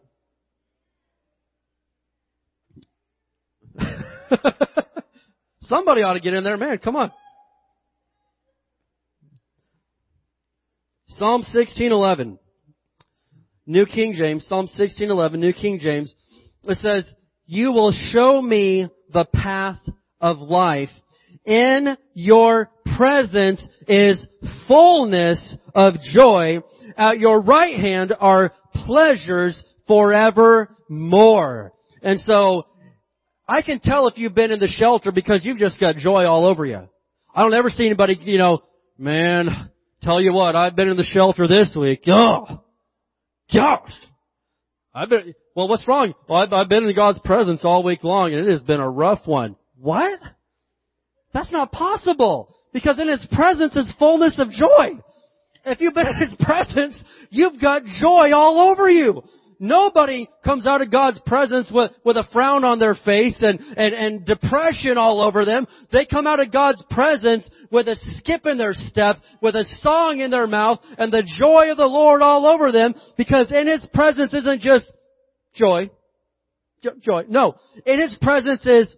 Somebody 5.62 6.02
ought 6.02 6.14
to 6.14 6.20
get 6.20 6.34
in 6.34 6.44
there, 6.44 6.56
man. 6.56 6.78
Come 6.78 6.94
on. 6.94 7.10
Psalm 11.20 11.42
16:11. 11.42 12.38
New 13.66 13.84
King 13.84 14.14
James, 14.14 14.46
Psalm 14.46 14.66
16:11, 14.66 15.38
New 15.38 15.52
King 15.52 15.78
James. 15.78 16.14
It 16.66 16.76
says, 16.76 17.12
"You 17.44 17.72
will 17.72 17.92
show 17.92 18.40
me 18.40 18.88
the 19.12 19.26
path 19.26 19.86
of 20.18 20.38
life. 20.38 20.88
In 21.44 21.94
your 22.14 22.70
presence 22.96 23.68
is 23.86 24.26
fullness 24.66 25.58
of 25.74 26.00
joy. 26.00 26.62
At 26.96 27.18
your 27.18 27.42
right 27.42 27.76
hand 27.76 28.14
are 28.18 28.54
pleasures 28.86 29.62
forevermore." 29.86 31.72
And 32.02 32.18
so, 32.20 32.64
I 33.46 33.60
can 33.60 33.80
tell 33.80 34.08
if 34.08 34.16
you've 34.16 34.34
been 34.34 34.52
in 34.52 34.58
the 34.58 34.68
shelter 34.68 35.12
because 35.12 35.44
you've 35.44 35.58
just 35.58 35.78
got 35.78 35.96
joy 35.96 36.24
all 36.24 36.46
over 36.46 36.64
you. 36.64 36.88
I 37.34 37.42
don't 37.42 37.52
ever 37.52 37.68
see 37.68 37.84
anybody, 37.84 38.18
you 38.22 38.38
know, 38.38 38.62
man, 38.96 39.70
tell 40.02 40.20
you 40.20 40.32
what, 40.32 40.56
I've 40.56 40.76
been 40.76 40.88
in 40.88 40.96
the 40.96 41.04
shelter 41.04 41.46
this 41.46 41.76
week. 41.78 42.02
Oh, 42.06 42.62
gosh. 43.52 43.92
I've 44.94 45.08
been, 45.08 45.34
well, 45.54 45.68
what's 45.68 45.86
wrong? 45.86 46.14
Well, 46.28 46.42
I've, 46.42 46.52
I've 46.52 46.68
been 46.68 46.84
in 46.84 46.94
God's 46.94 47.20
presence 47.20 47.64
all 47.64 47.82
week 47.82 48.02
long 48.02 48.32
and 48.32 48.46
it 48.46 48.50
has 48.50 48.62
been 48.62 48.80
a 48.80 48.90
rough 48.90 49.26
one. 49.26 49.56
What? 49.78 50.18
That's 51.32 51.52
not 51.52 51.72
possible. 51.72 52.54
Because 52.72 52.98
in 52.98 53.08
His 53.08 53.26
presence 53.32 53.76
is 53.76 53.92
fullness 53.98 54.38
of 54.38 54.50
joy. 54.50 55.00
If 55.64 55.80
you've 55.80 55.94
been 55.94 56.06
in 56.06 56.16
His 56.16 56.36
presence, 56.40 57.02
you've 57.30 57.60
got 57.60 57.84
joy 57.84 58.32
all 58.34 58.70
over 58.72 58.88
you. 58.88 59.22
Nobody 59.62 60.26
comes 60.42 60.66
out 60.66 60.80
of 60.80 60.90
God's 60.90 61.20
presence 61.26 61.70
with, 61.72 61.90
with 62.02 62.16
a 62.16 62.24
frown 62.32 62.64
on 62.64 62.78
their 62.78 62.94
face 62.94 63.42
and, 63.42 63.60
and, 63.76 63.94
and 63.94 64.24
depression 64.24 64.96
all 64.96 65.20
over 65.20 65.44
them. 65.44 65.66
They 65.92 66.06
come 66.06 66.26
out 66.26 66.40
of 66.40 66.50
God's 66.50 66.82
presence 66.88 67.48
with 67.70 67.86
a 67.86 67.96
skip 68.16 68.46
in 68.46 68.56
their 68.56 68.72
step, 68.72 69.16
with 69.42 69.54
a 69.54 69.66
song 69.82 70.20
in 70.20 70.30
their 70.30 70.46
mouth, 70.46 70.80
and 70.96 71.12
the 71.12 71.30
joy 71.38 71.70
of 71.70 71.76
the 71.76 71.84
Lord 71.84 72.22
all 72.22 72.46
over 72.46 72.72
them, 72.72 72.94
because 73.18 73.52
in 73.52 73.66
His 73.66 73.86
presence 73.92 74.32
isn't 74.32 74.62
just 74.62 74.90
joy. 75.54 75.90
Joy. 77.02 77.24
No. 77.28 77.56
In 77.84 78.00
His 78.00 78.16
presence 78.22 78.64
is 78.64 78.96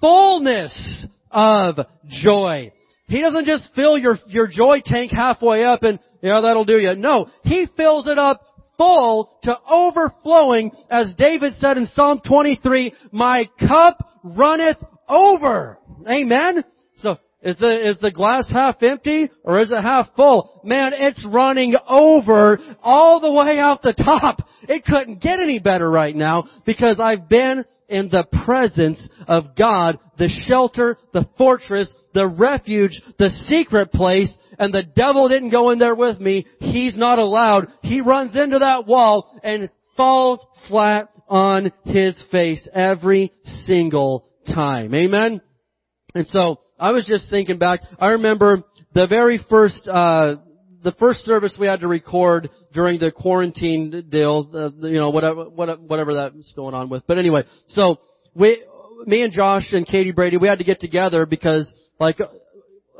fullness 0.00 1.06
of 1.30 1.76
joy. 2.08 2.72
He 3.08 3.20
doesn't 3.20 3.44
just 3.44 3.74
fill 3.74 3.98
your, 3.98 4.16
your 4.28 4.46
joy 4.46 4.80
tank 4.82 5.10
halfway 5.14 5.64
up 5.64 5.82
and, 5.82 5.98
yeah, 6.22 6.40
that'll 6.40 6.64
do 6.64 6.78
you. 6.78 6.94
No. 6.94 7.26
He 7.42 7.66
fills 7.76 8.06
it 8.06 8.16
up 8.16 8.40
full 8.76 9.38
to 9.44 9.58
overflowing, 9.68 10.72
as 10.90 11.14
David 11.16 11.52
said 11.54 11.76
in 11.76 11.86
Psalm 11.86 12.20
23, 12.26 12.94
my 13.10 13.48
cup 13.58 13.98
runneth 14.22 14.78
over. 15.08 15.78
Amen? 16.08 16.64
So, 16.96 17.18
is 17.42 17.58
the, 17.58 17.90
is 17.90 17.98
the 18.00 18.12
glass 18.12 18.48
half 18.50 18.82
empty 18.82 19.28
or 19.42 19.60
is 19.60 19.72
it 19.72 19.82
half 19.82 20.08
full? 20.14 20.60
Man, 20.62 20.92
it's 20.94 21.26
running 21.28 21.74
over 21.88 22.58
all 22.80 23.20
the 23.20 23.32
way 23.32 23.58
out 23.58 23.82
the 23.82 23.94
top. 23.94 24.38
It 24.68 24.84
couldn't 24.84 25.20
get 25.20 25.40
any 25.40 25.58
better 25.58 25.90
right 25.90 26.14
now 26.14 26.44
because 26.64 27.00
I've 27.00 27.28
been 27.28 27.64
in 27.88 28.08
the 28.10 28.24
presence 28.44 29.06
of 29.26 29.56
God, 29.56 29.98
the 30.18 30.28
shelter, 30.46 30.98
the 31.12 31.28
fortress, 31.36 31.92
the 32.14 32.28
refuge, 32.28 33.02
the 33.18 33.30
secret 33.48 33.90
place, 33.90 34.32
and 34.62 34.72
the 34.72 34.84
devil 34.84 35.28
didn't 35.28 35.50
go 35.50 35.70
in 35.70 35.80
there 35.80 35.94
with 35.96 36.20
me. 36.20 36.46
He's 36.60 36.96
not 36.96 37.18
allowed. 37.18 37.66
He 37.82 38.00
runs 38.00 38.36
into 38.36 38.60
that 38.60 38.86
wall 38.86 39.28
and 39.42 39.68
falls 39.96 40.46
flat 40.68 41.08
on 41.28 41.72
his 41.84 42.22
face 42.30 42.66
every 42.72 43.32
single 43.66 44.28
time. 44.54 44.94
Amen? 44.94 45.40
And 46.14 46.28
so, 46.28 46.60
I 46.78 46.92
was 46.92 47.04
just 47.06 47.28
thinking 47.28 47.58
back, 47.58 47.80
I 47.98 48.10
remember 48.10 48.62
the 48.94 49.08
very 49.08 49.40
first, 49.50 49.88
uh, 49.88 50.36
the 50.84 50.92
first 50.92 51.24
service 51.24 51.56
we 51.58 51.66
had 51.66 51.80
to 51.80 51.88
record 51.88 52.48
during 52.72 53.00
the 53.00 53.10
quarantine 53.10 54.04
deal, 54.10 54.48
uh, 54.54 54.86
you 54.86 54.98
know, 54.98 55.10
whatever, 55.10 55.42
whatever 55.44 56.14
that's 56.14 56.52
going 56.54 56.76
on 56.76 56.88
with. 56.88 57.02
But 57.08 57.18
anyway, 57.18 57.42
so 57.66 57.96
we, 58.32 58.64
me 59.06 59.22
and 59.22 59.32
Josh 59.32 59.72
and 59.72 59.84
Katie 59.84 60.12
Brady, 60.12 60.36
we 60.36 60.46
had 60.46 60.58
to 60.58 60.64
get 60.64 60.78
together 60.78 61.26
because 61.26 61.72
like 61.98 62.20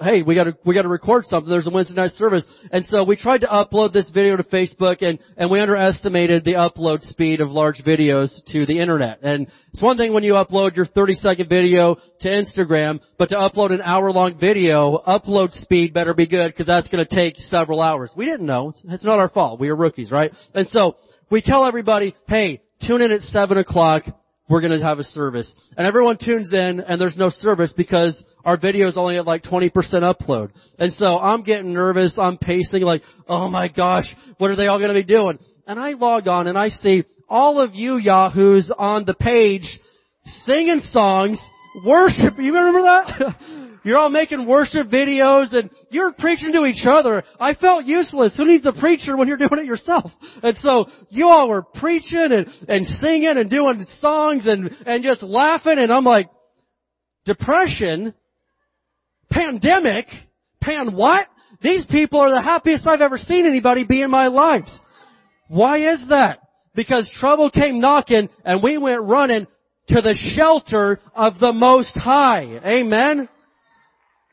hey, 0.00 0.22
we 0.22 0.34
gotta, 0.34 0.56
we 0.64 0.74
gotta 0.74 0.88
record 0.88 1.24
something. 1.26 1.50
There's 1.50 1.66
a 1.66 1.70
Wednesday 1.70 1.94
night 1.94 2.12
service. 2.12 2.46
And 2.70 2.84
so 2.86 3.04
we 3.04 3.16
tried 3.16 3.42
to 3.42 3.46
upload 3.46 3.92
this 3.92 4.10
video 4.10 4.36
to 4.36 4.42
Facebook 4.42 5.02
and, 5.02 5.18
and 5.36 5.50
we 5.50 5.60
underestimated 5.60 6.44
the 6.44 6.54
upload 6.54 7.02
speed 7.02 7.40
of 7.40 7.50
large 7.50 7.82
videos 7.84 8.44
to 8.52 8.66
the 8.66 8.78
internet. 8.78 9.20
And 9.22 9.48
it's 9.72 9.82
one 9.82 9.96
thing 9.96 10.12
when 10.12 10.24
you 10.24 10.34
upload 10.34 10.76
your 10.76 10.86
30 10.86 11.14
second 11.14 11.48
video 11.48 11.96
to 12.20 12.28
Instagram, 12.28 13.00
but 13.18 13.28
to 13.30 13.36
upload 13.36 13.72
an 13.72 13.82
hour 13.82 14.10
long 14.12 14.38
video, 14.38 15.02
upload 15.06 15.52
speed 15.52 15.94
better 15.94 16.14
be 16.14 16.26
good 16.26 16.52
because 16.52 16.66
that's 16.66 16.88
gonna 16.88 17.06
take 17.06 17.36
several 17.36 17.80
hours. 17.80 18.12
We 18.16 18.24
didn't 18.24 18.46
know. 18.46 18.72
It's 18.84 19.04
not 19.04 19.18
our 19.18 19.28
fault. 19.28 19.60
We 19.60 19.68
are 19.68 19.76
rookies, 19.76 20.10
right? 20.10 20.32
And 20.54 20.66
so 20.68 20.96
we 21.30 21.42
tell 21.42 21.66
everybody, 21.66 22.14
hey, 22.28 22.62
tune 22.86 23.02
in 23.02 23.12
at 23.12 23.20
7 23.20 23.56
o'clock 23.58 24.04
we're 24.52 24.60
going 24.60 24.78
to 24.78 24.86
have 24.86 24.98
a 24.98 25.04
service. 25.04 25.50
And 25.78 25.86
everyone 25.86 26.18
tunes 26.22 26.52
in 26.52 26.80
and 26.80 27.00
there's 27.00 27.16
no 27.16 27.30
service 27.30 27.72
because 27.74 28.22
our 28.44 28.58
video 28.58 28.86
is 28.86 28.98
only 28.98 29.16
at 29.16 29.26
like 29.26 29.44
20% 29.44 29.72
upload. 29.72 30.50
And 30.78 30.92
so 30.92 31.18
I'm 31.18 31.42
getting 31.42 31.72
nervous. 31.72 32.18
I'm 32.18 32.36
pacing 32.36 32.82
like, 32.82 33.00
oh 33.26 33.48
my 33.48 33.68
gosh, 33.68 34.04
what 34.36 34.50
are 34.50 34.56
they 34.56 34.66
all 34.66 34.78
going 34.78 34.94
to 34.94 35.00
be 35.00 35.10
doing? 35.10 35.38
And 35.66 35.80
I 35.80 35.92
log 35.92 36.28
on 36.28 36.48
and 36.48 36.58
I 36.58 36.68
see 36.68 37.04
all 37.30 37.62
of 37.62 37.74
you 37.74 37.96
yahoos 37.96 38.70
on 38.76 39.06
the 39.06 39.14
page 39.14 39.80
singing 40.44 40.82
songs, 40.84 41.40
worship. 41.86 42.34
You 42.36 42.54
remember 42.54 42.82
that? 42.82 43.36
You're 43.84 43.98
all 43.98 44.10
making 44.10 44.46
worship 44.46 44.88
videos 44.88 45.54
and 45.54 45.70
you're 45.90 46.12
preaching 46.12 46.52
to 46.52 46.64
each 46.64 46.86
other. 46.86 47.24
I 47.40 47.54
felt 47.54 47.84
useless. 47.84 48.36
Who 48.36 48.44
needs 48.44 48.64
a 48.66 48.72
preacher 48.72 49.16
when 49.16 49.28
you're 49.28 49.36
doing 49.36 49.58
it 49.58 49.66
yourself? 49.66 50.10
And 50.42 50.56
so 50.58 50.86
you 51.10 51.28
all 51.28 51.48
were 51.48 51.62
preaching 51.62 52.28
and, 52.30 52.46
and 52.68 52.86
singing 52.86 53.34
and 53.36 53.50
doing 53.50 53.84
songs 54.00 54.46
and, 54.46 54.70
and 54.86 55.02
just 55.02 55.22
laughing 55.22 55.78
and 55.78 55.92
I'm 55.92 56.04
like, 56.04 56.28
depression, 57.24 58.14
pandemic, 59.30 60.06
pan 60.60 60.94
what? 60.94 61.26
These 61.60 61.86
people 61.90 62.20
are 62.20 62.30
the 62.30 62.42
happiest 62.42 62.86
I've 62.86 63.00
ever 63.00 63.18
seen 63.18 63.46
anybody 63.46 63.84
be 63.84 64.02
in 64.02 64.10
my 64.10 64.28
lives. 64.28 64.76
Why 65.48 65.92
is 65.92 66.08
that? 66.08 66.40
Because 66.74 67.10
trouble 67.20 67.50
came 67.50 67.80
knocking 67.80 68.28
and 68.44 68.62
we 68.62 68.78
went 68.78 69.02
running 69.02 69.46
to 69.88 70.00
the 70.00 70.16
shelter 70.34 71.00
of 71.14 71.38
the 71.38 71.52
Most 71.52 71.94
High. 71.94 72.60
Amen? 72.64 73.28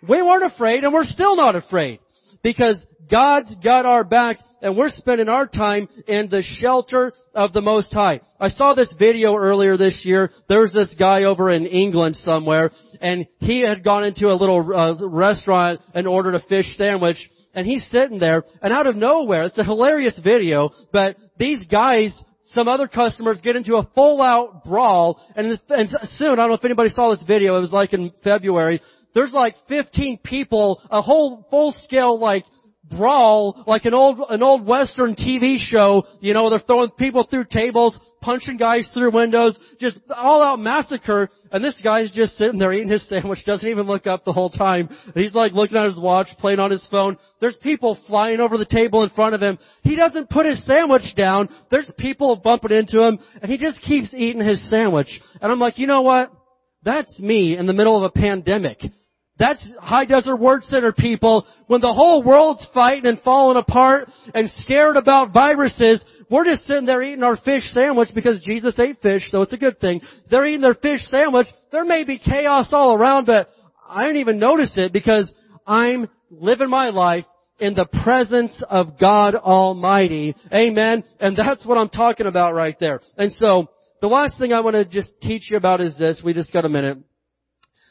We 0.07 0.21
weren't 0.21 0.51
afraid 0.51 0.83
and 0.83 0.93
we're 0.93 1.03
still 1.03 1.35
not 1.35 1.55
afraid 1.55 1.99
because 2.41 2.75
God's 3.09 3.53
got 3.63 3.85
our 3.85 4.03
back 4.03 4.39
and 4.61 4.77
we're 4.77 4.89
spending 4.89 5.29
our 5.29 5.47
time 5.47 5.87
in 6.07 6.29
the 6.29 6.41
shelter 6.41 7.13
of 7.33 7.53
the 7.53 7.61
Most 7.61 7.93
High. 7.93 8.21
I 8.39 8.49
saw 8.49 8.73
this 8.73 8.93
video 8.97 9.35
earlier 9.35 9.77
this 9.77 10.01
year. 10.05 10.31
There 10.47 10.59
was 10.59 10.73
this 10.73 10.95
guy 10.97 11.23
over 11.23 11.49
in 11.49 11.65
England 11.65 12.17
somewhere 12.17 12.71
and 13.01 13.27
he 13.39 13.61
had 13.61 13.83
gone 13.83 14.05
into 14.05 14.27
a 14.27 14.35
little 14.35 14.73
uh, 14.73 15.07
restaurant 15.07 15.81
and 15.93 16.07
ordered 16.07 16.35
a 16.35 16.41
fish 16.41 16.77
sandwich 16.77 17.17
and 17.53 17.65
he's 17.65 17.85
sitting 17.87 18.19
there 18.19 18.43
and 18.61 18.71
out 18.71 18.87
of 18.87 18.95
nowhere, 18.95 19.43
it's 19.43 19.57
a 19.57 19.63
hilarious 19.63 20.19
video, 20.23 20.71
but 20.93 21.17
these 21.37 21.65
guys 21.67 22.17
some 22.53 22.67
other 22.67 22.87
customers 22.87 23.37
get 23.43 23.55
into 23.55 23.75
a 23.75 23.87
full 23.93 24.21
out 24.21 24.63
brawl 24.63 25.21
and, 25.35 25.59
and 25.69 25.89
soon, 26.03 26.31
I 26.31 26.35
don't 26.35 26.49
know 26.49 26.55
if 26.55 26.65
anybody 26.65 26.89
saw 26.89 27.11
this 27.11 27.23
video, 27.27 27.57
it 27.57 27.61
was 27.61 27.71
like 27.71 27.93
in 27.93 28.11
February, 28.23 28.81
there's 29.13 29.33
like 29.33 29.55
15 29.67 30.19
people, 30.23 30.81
a 30.89 31.01
whole 31.01 31.47
full 31.49 31.73
scale 31.73 32.19
like 32.19 32.45
brawl, 32.89 33.63
like 33.67 33.85
an 33.85 33.93
old, 33.93 34.19
an 34.29 34.43
old 34.43 34.65
western 34.65 35.15
TV 35.15 35.57
show, 35.57 36.03
you 36.21 36.33
know, 36.33 36.49
they're 36.49 36.59
throwing 36.59 36.89
people 36.91 37.27
through 37.29 37.45
tables, 37.45 37.97
punching 38.21 38.57
guys 38.57 38.89
through 38.93 39.11
windows, 39.11 39.57
just 39.79 39.99
all 40.09 40.43
out 40.43 40.59
massacre, 40.59 41.29
and 41.51 41.63
this 41.63 41.79
guy's 41.83 42.11
just 42.11 42.37
sitting 42.37 42.59
there 42.59 42.73
eating 42.73 42.89
his 42.89 43.07
sandwich, 43.07 43.45
doesn't 43.45 43.67
even 43.67 43.85
look 43.85 44.07
up 44.07 44.25
the 44.25 44.33
whole 44.33 44.49
time. 44.49 44.89
He's 45.13 45.35
like 45.35 45.53
looking 45.53 45.77
at 45.77 45.85
his 45.85 45.99
watch, 45.99 46.27
playing 46.39 46.59
on 46.59 46.71
his 46.71 46.85
phone. 46.89 47.17
There's 47.39 47.57
people 47.57 47.97
flying 48.07 48.39
over 48.39 48.57
the 48.57 48.65
table 48.65 49.03
in 49.03 49.09
front 49.11 49.35
of 49.35 49.41
him. 49.41 49.57
He 49.83 49.95
doesn't 49.95 50.29
put 50.29 50.45
his 50.45 50.63
sandwich 50.65 51.15
down. 51.15 51.49
There's 51.71 51.91
people 51.97 52.35
bumping 52.37 52.71
into 52.71 53.01
him, 53.01 53.19
and 53.41 53.51
he 53.51 53.57
just 53.57 53.81
keeps 53.81 54.13
eating 54.13 54.43
his 54.43 54.67
sandwich. 54.69 55.21
And 55.41 55.51
I'm 55.51 55.59
like, 55.59 55.77
you 55.77 55.87
know 55.87 56.01
what? 56.01 56.31
That's 56.83 57.19
me 57.19 57.57
in 57.57 57.65
the 57.65 57.73
middle 57.73 57.97
of 57.97 58.03
a 58.03 58.19
pandemic. 58.19 58.79
That's 59.39 59.65
High 59.79 60.03
Desert 60.03 60.35
Word 60.35 60.63
Center 60.63 60.91
people. 60.91 61.47
When 61.67 61.79
the 61.79 61.93
whole 61.93 62.21
world's 62.21 62.67
fighting 62.73 63.05
and 63.05 63.21
falling 63.21 63.57
apart 63.57 64.09
and 64.35 64.49
scared 64.57 64.97
about 64.97 65.33
viruses, 65.33 66.03
we're 66.29 66.43
just 66.43 66.67
sitting 66.67 66.85
there 66.85 67.01
eating 67.01 67.23
our 67.23 67.37
fish 67.37 67.63
sandwich 67.71 68.09
because 68.13 68.41
Jesus 68.41 68.77
ate 68.77 68.97
fish, 69.01 69.23
so 69.31 69.41
it's 69.41 69.53
a 69.53 69.57
good 69.57 69.79
thing. 69.79 70.01
They're 70.29 70.45
eating 70.45 70.61
their 70.61 70.73
fish 70.73 71.01
sandwich. 71.03 71.47
There 71.71 71.85
may 71.85 72.03
be 72.03 72.19
chaos 72.19 72.69
all 72.73 72.93
around, 72.93 73.25
but 73.25 73.49
I 73.87 74.03
didn't 74.03 74.17
even 74.17 74.39
notice 74.39 74.73
it 74.75 74.91
because 74.91 75.33
I'm 75.65 76.09
living 76.29 76.69
my 76.69 76.89
life 76.89 77.25
in 77.59 77.75
the 77.75 77.87
presence 78.03 78.61
of 78.69 78.99
God 78.99 79.35
Almighty. 79.35 80.35
Amen. 80.53 81.03
And 81.19 81.37
that's 81.37 81.65
what 81.65 81.77
I'm 81.77 81.89
talking 81.89 82.27
about 82.27 82.53
right 82.53 82.77
there. 82.79 82.99
And 83.17 83.31
so, 83.31 83.69
the 84.01 84.07
last 84.07 84.37
thing 84.37 84.53
I 84.53 84.61
want 84.61 84.75
to 84.75 84.85
just 84.85 85.11
teach 85.21 85.49
you 85.49 85.57
about 85.57 85.81
is 85.81 85.97
this. 85.97 86.21
We 86.23 86.33
just 86.33 86.53
got 86.53 86.63
a 86.63 86.69
minute. 86.69 86.99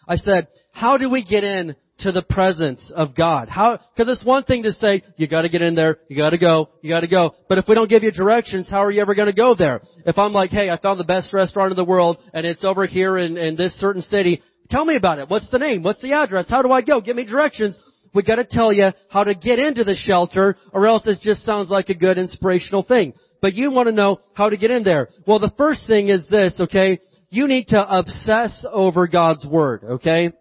I 0.09 0.17
said, 0.17 0.49
how 0.73 0.97
do 0.97 1.11
we 1.11 1.23
get 1.23 1.45
in 1.45 1.77
to 1.99 2.13
the 2.13 2.23
presence 2.23 2.91
of 2.95 3.15
God? 3.15 3.49
How, 3.49 3.79
cause 3.97 4.09
it's 4.09 4.25
one 4.25 4.45
thing 4.45 4.63
to 4.63 4.73
say, 4.73 5.03
you 5.17 5.29
gotta 5.29 5.49
get 5.49 5.63
in 5.63 5.75
there, 5.75 5.99
you 6.09 6.17
gotta 6.17 6.39
go, 6.39 6.71
you 6.81 6.89
gotta 6.89 7.09
go. 7.09 7.35
But 7.49 7.59
if 7.59 7.67
we 7.69 7.75
don't 7.75 7.91
give 7.91 8.03
you 8.03 8.11
directions, 8.11 8.71
how 8.71 8.85
are 8.85 8.91
you 8.91 9.03
ever 9.03 9.15
gonna 9.15 9.35
go 9.35 9.55
there? 9.55 9.83
If 10.07 10.17
I'm 10.17 10.33
like, 10.33 10.51
hey, 10.51 10.71
I 10.71 10.79
found 10.79 10.99
the 10.99 11.05
best 11.05 11.33
restaurant 11.35 11.73
in 11.73 11.77
the 11.77 11.85
world, 11.85 12.19
and 12.33 12.47
it's 12.47 12.65
over 12.65 12.87
here 12.87 13.19
in, 13.19 13.37
in 13.37 13.57
this 13.57 13.75
certain 13.75 14.03
city, 14.03 14.43
tell 14.71 14.85
me 14.85 14.97
about 14.97 15.19
it. 15.19 15.29
What's 15.29 15.51
the 15.51 15.59
name? 15.59 15.83
What's 15.83 16.01
the 16.01 16.13
address? 16.13 16.49
How 16.49 16.63
do 16.63 16.73
I 16.73 16.81
go? 16.81 17.01
Give 17.01 17.17
me 17.17 17.25
directions. 17.25 17.79
We 18.15 18.23
gotta 18.23 18.45
tell 18.45 18.73
you 18.73 18.93
how 19.11 19.25
to 19.25 19.35
get 19.35 19.59
into 19.59 19.85
the 19.85 19.95
shelter, 19.95 20.57
or 20.73 20.87
else 20.87 21.07
it 21.07 21.19
just 21.21 21.45
sounds 21.45 21.69
like 21.69 21.91
a 21.91 21.95
good 21.95 22.17
inspirational 22.17 22.83
thing. 22.83 23.13
But 23.41 23.55
you 23.55 23.71
want 23.71 23.87
to 23.87 23.93
know 23.93 24.19
how 24.35 24.49
to 24.49 24.57
get 24.57 24.71
in 24.71 24.83
there. 24.83 25.09
Well, 25.27 25.39
the 25.39 25.53
first 25.57 25.87
thing 25.87 26.09
is 26.09 26.29
this, 26.29 26.59
okay? 26.59 26.99
You 27.31 27.47
need 27.47 27.69
to 27.69 27.87
obsess 27.87 28.65
over 28.71 29.07
God's 29.07 29.45
Word, 29.45 29.85
okay? 29.85 30.33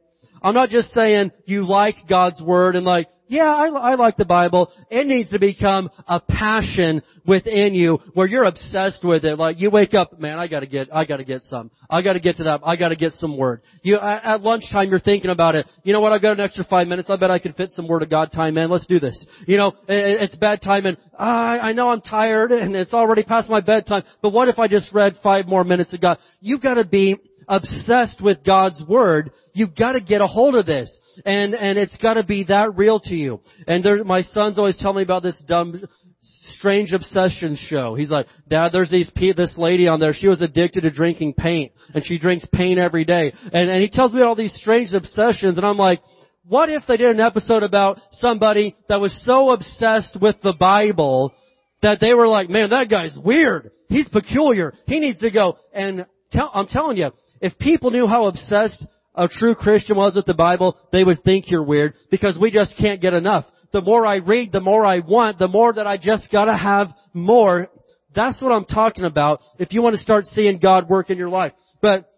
I'm 0.42 0.54
not 0.54 0.70
just 0.70 0.94
saying 0.94 1.32
you 1.46 1.68
like 1.68 1.96
God's 2.08 2.42
Word 2.42 2.76
and 2.76 2.86
like, 2.86 3.08
yeah, 3.28 3.54
I, 3.54 3.68
I 3.68 3.96
like 3.96 4.18
the 4.18 4.26
Bible. 4.26 4.72
It 4.90 5.06
needs 5.08 5.30
to 5.32 5.40
become 5.40 5.90
a 6.08 6.20
passion 6.20 7.02
within 7.26 7.76
you 7.76 8.00
where 8.14 8.28
you're 8.28 8.46
obsessed 8.46 9.04
with 9.04 9.26
it. 9.26 9.38
Like 9.38 9.60
you 9.60 9.70
wake 9.70 9.94
up, 9.94 10.20
man, 10.20 10.40
I 10.40 10.48
gotta 10.48 10.66
get, 10.66 10.88
I 10.94 11.06
gotta 11.06 11.26
get 11.26 11.42
some. 11.44 11.72
I 11.90 12.02
gotta 12.02 12.20
get 12.20 12.38
to 12.38 12.46
that. 12.46 12.62
I 12.64 12.76
gotta 12.76 12.96
get 12.96 13.14
some 13.14 13.38
word. 13.38 13.62
You, 13.84 13.98
at, 13.98 14.42
lunchtime 14.42 14.90
you're 14.90 15.00
thinking 15.00 15.32
about 15.32 15.56
it. 15.56 15.68
You 15.84 15.94
know 15.94 16.00
what? 16.02 16.14
I've 16.14 16.22
got 16.22 16.34
an 16.34 16.40
extra 16.40 16.64
five 16.64 16.88
minutes. 16.88 17.10
I 17.10 17.18
bet 17.18 17.32
I 17.32 17.40
can 17.40 17.54
fit 17.54 17.72
some 17.72 17.88
word 17.88 18.04
of 18.04 18.10
God 18.10 18.32
time 18.32 18.58
in. 18.58 18.70
Let's 18.70 18.88
do 18.88 19.00
this. 19.00 19.28
You 19.46 19.58
know, 19.58 19.70
it, 19.88 20.22
it's 20.22 20.36
bedtime 20.38 20.86
and 20.86 20.98
I, 21.18 21.60
I 21.60 21.74
know 21.74 21.90
I'm 21.90 22.02
tired 22.02 22.52
and 22.52 22.76
it's 22.76 22.94
already 22.94 23.24
past 23.24 23.50
my 23.50 23.62
bedtime, 23.62 24.04
but 24.22 24.32
what 24.32 24.48
if 24.48 24.60
I 24.60 24.68
just 24.68 24.94
read 24.94 25.16
five 25.22 25.48
more 25.48 25.64
minutes 25.64 25.94
of 25.94 26.02
God? 26.02 26.18
You've 26.40 26.62
gotta 26.62 26.86
be 26.86 27.18
obsessed 27.48 28.22
with 28.22 28.44
God's 28.44 28.82
Word, 28.88 29.32
you've 29.54 29.76
got 29.76 29.94
to 29.94 30.02
get 30.02 30.22
a 30.22 30.28
hold 30.28 30.56
of 30.56 30.66
this. 30.66 30.92
And, 31.26 31.56
and 31.56 31.78
it's 31.78 31.98
got 31.98 32.16
to 32.16 32.24
be 32.24 32.46
that 32.46 32.76
real 32.76 33.00
to 33.02 33.16
you. 33.16 33.42
And 33.68 33.84
there, 33.84 34.04
my 34.04 34.22
sons 34.22 34.58
always 34.58 34.78
tell 34.78 34.94
me 34.94 35.04
about 35.04 35.24
this 35.24 35.42
dumb, 35.48 35.84
strange 36.22 36.94
obsession 36.94 37.58
show. 37.60 37.96
He's 37.96 38.10
like, 38.10 38.28
Dad, 38.50 38.70
there's 38.72 38.92
these, 38.92 39.12
this 39.36 39.58
lady 39.58 39.88
on 39.88 40.00
there, 40.00 40.14
she 40.14 40.28
was 40.28 40.42
addicted 40.42 40.82
to 40.82 40.90
drinking 40.90 41.34
paint, 41.34 41.72
and 41.94 42.06
she 42.06 42.18
drinks 42.18 42.46
paint 42.52 42.80
every 42.80 43.06
day. 43.06 43.34
And, 43.52 43.70
and 43.70 43.82
he 43.82 43.90
tells 43.90 44.14
me 44.14 44.22
all 44.22 44.36
these 44.36 44.54
strange 44.54 44.94
obsessions, 44.94 45.58
and 45.58 45.66
I'm 45.66 45.78
like, 45.78 46.02
what 46.48 46.70
if 46.70 46.84
they 46.88 46.98
did 46.98 47.10
an 47.10 47.20
episode 47.20 47.64
about 47.64 48.00
somebody 48.12 48.76
that 48.88 49.02
was 49.02 49.14
so 49.26 49.50
obsessed 49.50 50.18
with 50.22 50.38
the 50.42 50.56
Bible 50.58 51.34
that 51.82 52.00
they 52.00 52.14
were 52.14 52.28
like, 52.28 52.50
man, 52.50 52.70
that 52.70 52.90
guy's 52.90 53.18
weird. 53.18 53.72
He's 53.90 54.08
peculiar. 54.10 54.74
He 54.86 55.00
needs 55.00 55.20
to 55.20 55.32
go. 55.32 55.58
And 55.74 56.06
tell, 56.32 56.50
I'm 56.54 56.68
telling 56.68 56.98
you, 56.98 57.12
if 57.42 57.58
people 57.60 57.92
knew 57.92 58.08
how 58.08 58.26
obsessed 58.26 58.86
a 59.18 59.28
true 59.28 59.56
Christian 59.56 59.98
was 59.98 60.16
with 60.16 60.26
the 60.26 60.34
Bible, 60.34 60.78
they 60.92 61.04
would 61.04 61.24
think 61.24 61.50
you're 61.50 61.64
weird 61.64 61.96
because 62.12 62.38
we 62.40 62.52
just 62.52 62.78
can't 62.78 63.02
get 63.02 63.14
enough. 63.14 63.46
The 63.74 63.82
more 63.82 64.06
I 64.06 64.18
read, 64.18 64.52
the 64.52 64.62
more 64.62 64.86
I 64.86 65.00
want, 65.00 65.40
the 65.40 65.48
more 65.48 65.74
that 65.74 65.88
I 65.88 65.98
just 65.98 66.32
gotta 66.32 66.56
have 66.56 66.90
more. 67.14 67.68
That's 68.16 68.42
what 68.42 68.52
I'm 68.52 68.66
talking 68.66 69.04
about 69.04 69.42
if 69.60 69.74
you 69.74 69.82
want 69.82 69.96
to 69.96 70.02
start 70.02 70.26
seeing 70.26 70.60
God 70.60 70.88
work 70.88 71.10
in 71.10 71.18
your 71.18 71.30
life. 71.30 71.52
But 71.82 72.10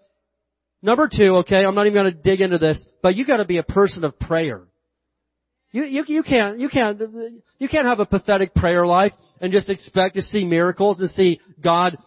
number 0.82 1.10
two, 1.12 1.38
okay, 1.38 1.66
I'm 1.66 1.74
not 1.74 1.88
even 1.88 1.98
gonna 1.98 2.12
dig 2.12 2.42
into 2.42 2.58
this, 2.58 2.84
but 3.02 3.16
you 3.16 3.26
gotta 3.26 3.46
be 3.46 3.58
a 3.58 3.64
person 3.64 4.04
of 4.04 4.20
prayer. 4.20 4.64
You, 5.72 5.84
you, 5.84 6.04
you 6.08 6.24
can't, 6.24 6.60
you 6.60 6.68
can't, 6.68 7.00
you 7.60 7.70
can't 7.70 7.86
have 7.86 8.00
a 8.00 8.06
pathetic 8.06 8.56
prayer 8.56 8.86
life 8.86 9.14
and 9.40 9.52
just 9.52 9.70
expect 9.70 10.16
to 10.16 10.22
see 10.24 10.44
miracles 10.44 11.00
and 11.00 11.10
see 11.12 11.40
God 11.64 11.98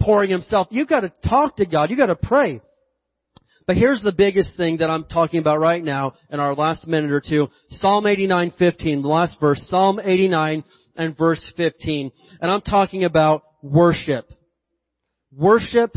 pouring 0.00 0.30
himself. 0.30 0.68
You've 0.70 0.88
got 0.88 1.00
to 1.00 1.12
talk 1.26 1.56
to 1.56 1.66
God. 1.66 1.88
You've 1.90 1.98
got 1.98 2.06
to 2.06 2.16
pray. 2.16 2.60
But 3.66 3.76
here's 3.76 4.00
the 4.00 4.12
biggest 4.12 4.56
thing 4.56 4.76
that 4.76 4.90
I'm 4.90 5.04
talking 5.04 5.40
about 5.40 5.58
right 5.58 5.82
now 5.82 6.14
in 6.30 6.38
our 6.38 6.54
last 6.54 6.86
minute 6.86 7.10
or 7.10 7.20
two. 7.20 7.48
Psalm 7.68 8.04
89:15, 8.04 9.02
the 9.02 9.08
last 9.08 9.40
verse. 9.40 9.60
Psalm 9.68 9.98
89 10.02 10.62
and 10.96 11.18
verse 11.18 11.52
15. 11.56 12.12
And 12.40 12.50
I'm 12.50 12.60
talking 12.60 13.02
about 13.02 13.42
worship. 13.62 14.32
Worship 15.32 15.96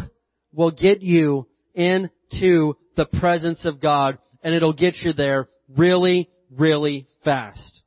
will 0.51 0.71
get 0.71 1.01
you 1.01 1.47
into 1.75 2.75
the 2.95 3.05
presence 3.19 3.63
of 3.65 3.79
God 3.79 4.17
and 4.43 4.55
it'll 4.55 4.73
get 4.73 4.95
you 5.03 5.13
there 5.13 5.47
really, 5.77 6.27
really 6.49 7.07
fast. 7.23 7.83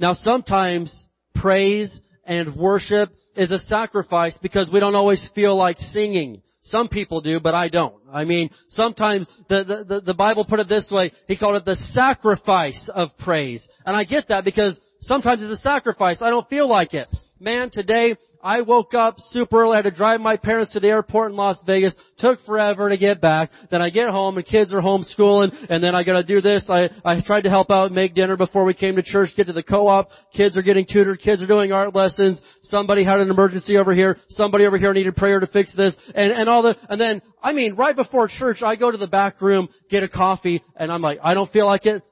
Now 0.00 0.14
sometimes 0.14 1.06
praise 1.34 1.94
and 2.24 2.56
worship 2.56 3.10
is 3.36 3.50
a 3.50 3.58
sacrifice 3.58 4.38
because 4.40 4.70
we 4.72 4.80
don't 4.80 4.94
always 4.94 5.28
feel 5.34 5.56
like 5.56 5.78
singing. 5.78 6.42
Some 6.64 6.88
people 6.88 7.20
do, 7.20 7.40
but 7.40 7.54
I 7.54 7.68
don't. 7.68 7.96
I 8.12 8.24
mean, 8.24 8.50
sometimes 8.68 9.26
the, 9.48 9.84
the, 9.88 10.00
the 10.00 10.14
Bible 10.14 10.44
put 10.44 10.60
it 10.60 10.68
this 10.68 10.88
way, 10.90 11.12
he 11.26 11.36
called 11.36 11.56
it 11.56 11.64
the 11.64 11.76
sacrifice 11.92 12.88
of 12.94 13.16
praise. 13.18 13.66
And 13.84 13.96
I 13.96 14.04
get 14.04 14.28
that 14.28 14.44
because 14.44 14.80
sometimes 15.00 15.42
it's 15.42 15.58
a 15.58 15.62
sacrifice. 15.62 16.18
I 16.20 16.30
don't 16.30 16.48
feel 16.48 16.68
like 16.68 16.94
it. 16.94 17.08
Man, 17.42 17.70
today 17.70 18.16
I 18.40 18.60
woke 18.60 18.94
up 18.94 19.16
super 19.18 19.62
early. 19.62 19.72
I 19.72 19.78
had 19.78 19.82
to 19.82 19.90
drive 19.90 20.20
my 20.20 20.36
parents 20.36 20.70
to 20.74 20.80
the 20.80 20.86
airport 20.86 21.32
in 21.32 21.36
Las 21.36 21.58
Vegas. 21.66 21.92
Took 22.18 22.38
forever 22.46 22.88
to 22.88 22.96
get 22.96 23.20
back. 23.20 23.50
Then 23.68 23.82
I 23.82 23.90
get 23.90 24.10
home 24.10 24.36
and 24.36 24.46
kids 24.46 24.72
are 24.72 24.80
homeschooling 24.80 25.52
and 25.68 25.82
then 25.82 25.96
I 25.96 26.04
gotta 26.04 26.22
do 26.22 26.40
this. 26.40 26.64
I, 26.68 26.88
I 27.04 27.20
tried 27.20 27.40
to 27.40 27.50
help 27.50 27.68
out 27.72 27.90
make 27.90 28.14
dinner 28.14 28.36
before 28.36 28.64
we 28.64 28.74
came 28.74 28.94
to 28.94 29.02
church, 29.02 29.30
get 29.36 29.46
to 29.46 29.52
the 29.52 29.64
co-op. 29.64 30.10
Kids 30.32 30.56
are 30.56 30.62
getting 30.62 30.86
tutored. 30.86 31.18
Kids 31.18 31.42
are 31.42 31.48
doing 31.48 31.72
art 31.72 31.96
lessons. 31.96 32.40
Somebody 32.62 33.02
had 33.02 33.18
an 33.18 33.28
emergency 33.28 33.76
over 33.76 33.92
here. 33.92 34.18
Somebody 34.28 34.64
over 34.64 34.78
here 34.78 34.92
needed 34.92 35.16
prayer 35.16 35.40
to 35.40 35.48
fix 35.48 35.74
this. 35.74 35.96
And, 36.14 36.30
and 36.30 36.48
all 36.48 36.62
the, 36.62 36.76
and 36.88 37.00
then, 37.00 37.22
I 37.42 37.52
mean, 37.52 37.74
right 37.74 37.96
before 37.96 38.28
church, 38.28 38.62
I 38.62 38.76
go 38.76 38.92
to 38.92 38.98
the 38.98 39.08
back 39.08 39.40
room, 39.42 39.68
get 39.90 40.04
a 40.04 40.08
coffee, 40.08 40.62
and 40.76 40.92
I'm 40.92 41.02
like, 41.02 41.18
I 41.24 41.34
don't 41.34 41.50
feel 41.50 41.66
like 41.66 41.86
it. 41.86 42.04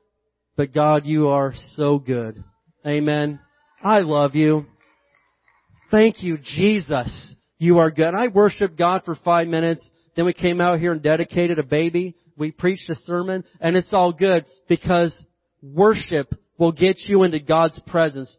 But 0.57 0.75
God, 0.75 1.07
you 1.07 1.29
are 1.29 1.55
so 1.75 2.01
good. 2.01 2.43
Amen. 2.85 3.38
I 3.81 4.01
love 4.01 4.35
you. 4.35 4.66
Thank 5.90 6.22
you, 6.22 6.38
Jesus. 6.38 7.35
You 7.59 7.79
are 7.79 7.90
good. 7.90 8.14
I 8.14 8.29
worshiped 8.29 8.79
God 8.79 9.03
for 9.05 9.16
five 9.16 9.48
minutes. 9.48 9.87
Then 10.14 10.24
we 10.24 10.33
came 10.33 10.61
out 10.61 10.79
here 10.79 10.92
and 10.92 11.03
dedicated 11.03 11.59
a 11.59 11.64
baby. 11.64 12.14
We 12.37 12.53
preached 12.53 12.88
a 12.88 12.94
sermon 12.94 13.44
and 13.61 13.76
it's 13.76 13.92
all 13.92 14.12
good 14.12 14.46
because 14.68 15.12
worship 15.62 16.33
will 16.59 16.72
get 16.72 16.98
you 17.07 17.24
into 17.24 17.40
God's 17.40 17.79
presence 17.88 18.35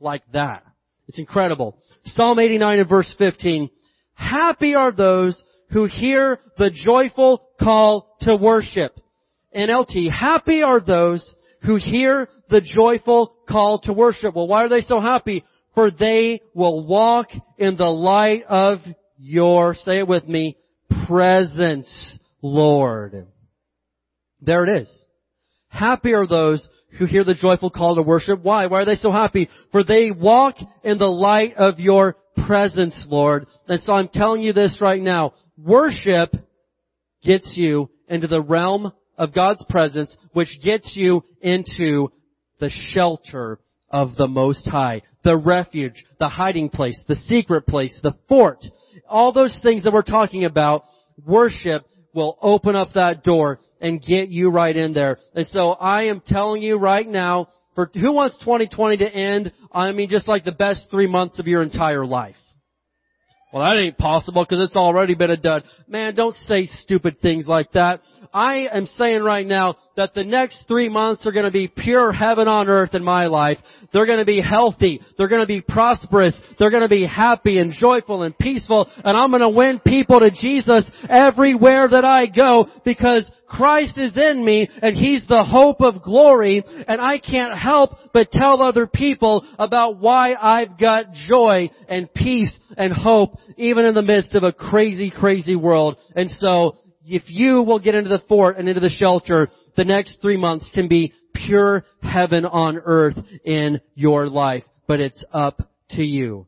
like 0.00 0.22
that. 0.32 0.64
It's 1.06 1.18
incredible. 1.18 1.78
Psalm 2.04 2.38
89 2.38 2.80
and 2.80 2.88
verse 2.88 3.14
15. 3.16 3.70
Happy 4.14 4.74
are 4.74 4.92
those 4.92 5.40
who 5.70 5.86
hear 5.86 6.38
the 6.58 6.70
joyful 6.70 7.46
call 7.60 8.16
to 8.22 8.36
worship. 8.36 8.98
NLT. 9.56 10.10
Happy 10.10 10.62
are 10.62 10.80
those 10.80 11.34
who 11.64 11.76
hear 11.76 12.28
the 12.50 12.60
joyful 12.60 13.36
call 13.48 13.78
to 13.80 13.92
worship. 13.92 14.34
Well, 14.34 14.48
why 14.48 14.64
are 14.64 14.68
they 14.68 14.80
so 14.80 15.00
happy? 15.00 15.44
For 15.74 15.90
they 15.90 16.40
will 16.54 16.86
walk 16.86 17.28
in 17.58 17.76
the 17.76 17.84
light 17.84 18.44
of 18.48 18.78
your, 19.18 19.74
say 19.74 19.98
it 19.98 20.08
with 20.08 20.26
me, 20.26 20.56
presence, 21.06 22.18
Lord. 22.42 23.26
There 24.40 24.64
it 24.64 24.82
is. 24.82 25.06
Happy 25.68 26.12
are 26.12 26.26
those 26.26 26.68
who 26.98 27.06
hear 27.06 27.24
the 27.24 27.34
joyful 27.34 27.70
call 27.70 27.96
to 27.96 28.02
worship. 28.02 28.42
Why? 28.42 28.66
Why 28.66 28.80
are 28.80 28.84
they 28.84 28.96
so 28.96 29.10
happy? 29.10 29.48
For 29.70 29.82
they 29.82 30.10
walk 30.10 30.56
in 30.84 30.98
the 30.98 31.08
light 31.08 31.54
of 31.56 31.80
your 31.80 32.16
presence, 32.46 33.06
Lord. 33.08 33.46
And 33.68 33.80
so 33.80 33.94
I'm 33.94 34.08
telling 34.08 34.42
you 34.42 34.52
this 34.52 34.78
right 34.80 35.00
now. 35.00 35.32
Worship 35.56 36.34
gets 37.22 37.54
you 37.56 37.88
into 38.08 38.26
the 38.26 38.42
realm 38.42 38.92
of 39.16 39.34
God's 39.34 39.64
presence, 39.70 40.14
which 40.32 40.58
gets 40.62 40.92
you 40.94 41.24
into 41.40 42.10
the 42.60 42.70
shelter 42.70 43.58
of 43.88 44.16
the 44.16 44.28
Most 44.28 44.66
High. 44.66 45.02
The 45.24 45.36
refuge, 45.36 46.04
the 46.18 46.28
hiding 46.28 46.68
place, 46.68 47.00
the 47.06 47.16
secret 47.16 47.66
place, 47.66 47.98
the 48.02 48.14
fort. 48.28 48.64
All 49.08 49.32
those 49.32 49.58
things 49.62 49.84
that 49.84 49.92
we're 49.92 50.02
talking 50.02 50.44
about, 50.44 50.84
worship 51.24 51.86
will 52.14 52.38
open 52.42 52.76
up 52.76 52.88
that 52.94 53.22
door 53.22 53.60
and 53.80 54.02
get 54.02 54.28
you 54.28 54.50
right 54.50 54.76
in 54.76 54.92
there. 54.92 55.18
And 55.34 55.46
so 55.46 55.70
I 55.70 56.04
am 56.04 56.22
telling 56.24 56.62
you 56.62 56.76
right 56.76 57.06
now, 57.06 57.48
for 57.74 57.90
who 57.94 58.12
wants 58.12 58.38
2020 58.38 58.98
to 58.98 59.08
end? 59.08 59.52
I 59.72 59.92
mean 59.92 60.08
just 60.08 60.28
like 60.28 60.44
the 60.44 60.52
best 60.52 60.88
three 60.90 61.06
months 61.06 61.38
of 61.38 61.46
your 61.46 61.62
entire 61.62 62.04
life. 62.04 62.36
Well, 63.52 63.62
that 63.62 63.78
ain't 63.78 63.98
possible 63.98 64.44
because 64.44 64.64
it's 64.64 64.76
already 64.76 65.14
been 65.14 65.30
a 65.30 65.36
dud. 65.36 65.64
Man, 65.86 66.14
don't 66.14 66.34
say 66.34 66.66
stupid 66.66 67.20
things 67.20 67.46
like 67.46 67.72
that. 67.72 68.00
I 68.32 68.66
am 68.72 68.86
saying 68.86 69.22
right 69.22 69.46
now 69.46 69.76
that 69.96 70.14
the 70.14 70.24
next 70.24 70.64
three 70.66 70.88
months 70.88 71.26
are 71.26 71.32
going 71.32 71.44
to 71.44 71.50
be 71.50 71.68
pure 71.68 72.12
heaven 72.12 72.48
on 72.48 72.68
earth 72.68 72.94
in 72.94 73.04
my 73.04 73.26
life. 73.26 73.58
They're 73.92 74.06
going 74.06 74.20
to 74.20 74.24
be 74.24 74.40
healthy. 74.40 75.02
They're 75.18 75.28
going 75.28 75.42
to 75.42 75.46
be 75.46 75.60
prosperous. 75.60 76.34
They're 76.58 76.70
going 76.70 76.82
to 76.82 76.88
be 76.88 77.06
happy 77.06 77.58
and 77.58 77.72
joyful 77.72 78.22
and 78.22 78.36
peaceful. 78.38 78.90
And 79.04 79.16
I'm 79.16 79.30
going 79.30 79.42
to 79.42 79.50
win 79.50 79.80
people 79.80 80.20
to 80.20 80.30
Jesus 80.30 80.90
everywhere 81.10 81.88
that 81.88 82.06
I 82.06 82.26
go 82.26 82.68
because 82.86 83.30
Christ 83.52 83.98
is 83.98 84.16
in 84.16 84.42
me 84.42 84.66
and 84.80 84.96
He's 84.96 85.26
the 85.28 85.44
hope 85.44 85.82
of 85.82 86.02
glory 86.02 86.64
and 86.88 87.00
I 87.02 87.18
can't 87.18 87.56
help 87.56 87.90
but 88.14 88.30
tell 88.32 88.62
other 88.62 88.86
people 88.86 89.46
about 89.58 89.98
why 89.98 90.34
I've 90.34 90.80
got 90.80 91.12
joy 91.28 91.68
and 91.86 92.12
peace 92.14 92.56
and 92.78 92.94
hope 92.94 93.32
even 93.56 93.84
in 93.84 93.94
the 93.94 94.02
midst 94.02 94.34
of 94.34 94.42
a 94.42 94.52
crazy, 94.52 95.10
crazy 95.10 95.56
world. 95.56 95.98
And 96.14 96.30
so 96.30 96.76
if 97.04 97.24
you 97.26 97.62
will 97.62 97.80
get 97.80 97.94
into 97.94 98.10
the 98.10 98.22
fort 98.28 98.58
and 98.58 98.68
into 98.68 98.80
the 98.80 98.88
shelter, 98.88 99.48
the 99.76 99.84
next 99.84 100.20
three 100.20 100.36
months 100.36 100.70
can 100.72 100.88
be 100.88 101.12
pure 101.34 101.84
heaven 102.02 102.44
on 102.44 102.78
earth 102.78 103.16
in 103.44 103.80
your 103.94 104.28
life. 104.28 104.64
But 104.86 105.00
it's 105.00 105.24
up 105.32 105.68
to 105.90 106.02
you. 106.02 106.46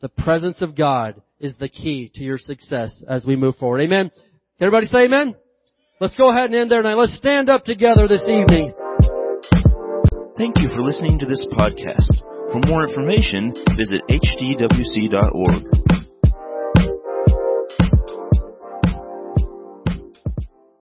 The 0.00 0.08
presence 0.08 0.62
of 0.62 0.76
God 0.76 1.20
is 1.38 1.56
the 1.58 1.68
key 1.68 2.10
to 2.14 2.22
your 2.22 2.38
success 2.38 3.02
as 3.08 3.26
we 3.26 3.36
move 3.36 3.56
forward. 3.56 3.80
Amen. 3.80 4.10
Everybody 4.60 4.86
say 4.86 5.04
amen? 5.04 5.34
Let's 6.00 6.16
go 6.16 6.30
ahead 6.30 6.46
and 6.46 6.54
end 6.54 6.70
there 6.70 6.82
now. 6.82 6.98
Let's 6.98 7.16
stand 7.16 7.50
up 7.50 7.64
together 7.64 8.08
this 8.08 8.22
evening. 8.22 8.72
Thank 10.38 10.56
you 10.58 10.68
for 10.74 10.80
listening 10.80 11.18
to 11.18 11.26
this 11.26 11.44
podcast. 11.52 12.22
For 12.52 12.60
more 12.66 12.86
information, 12.88 13.54
visit 13.76 14.00
hdwc.org. 14.08 15.99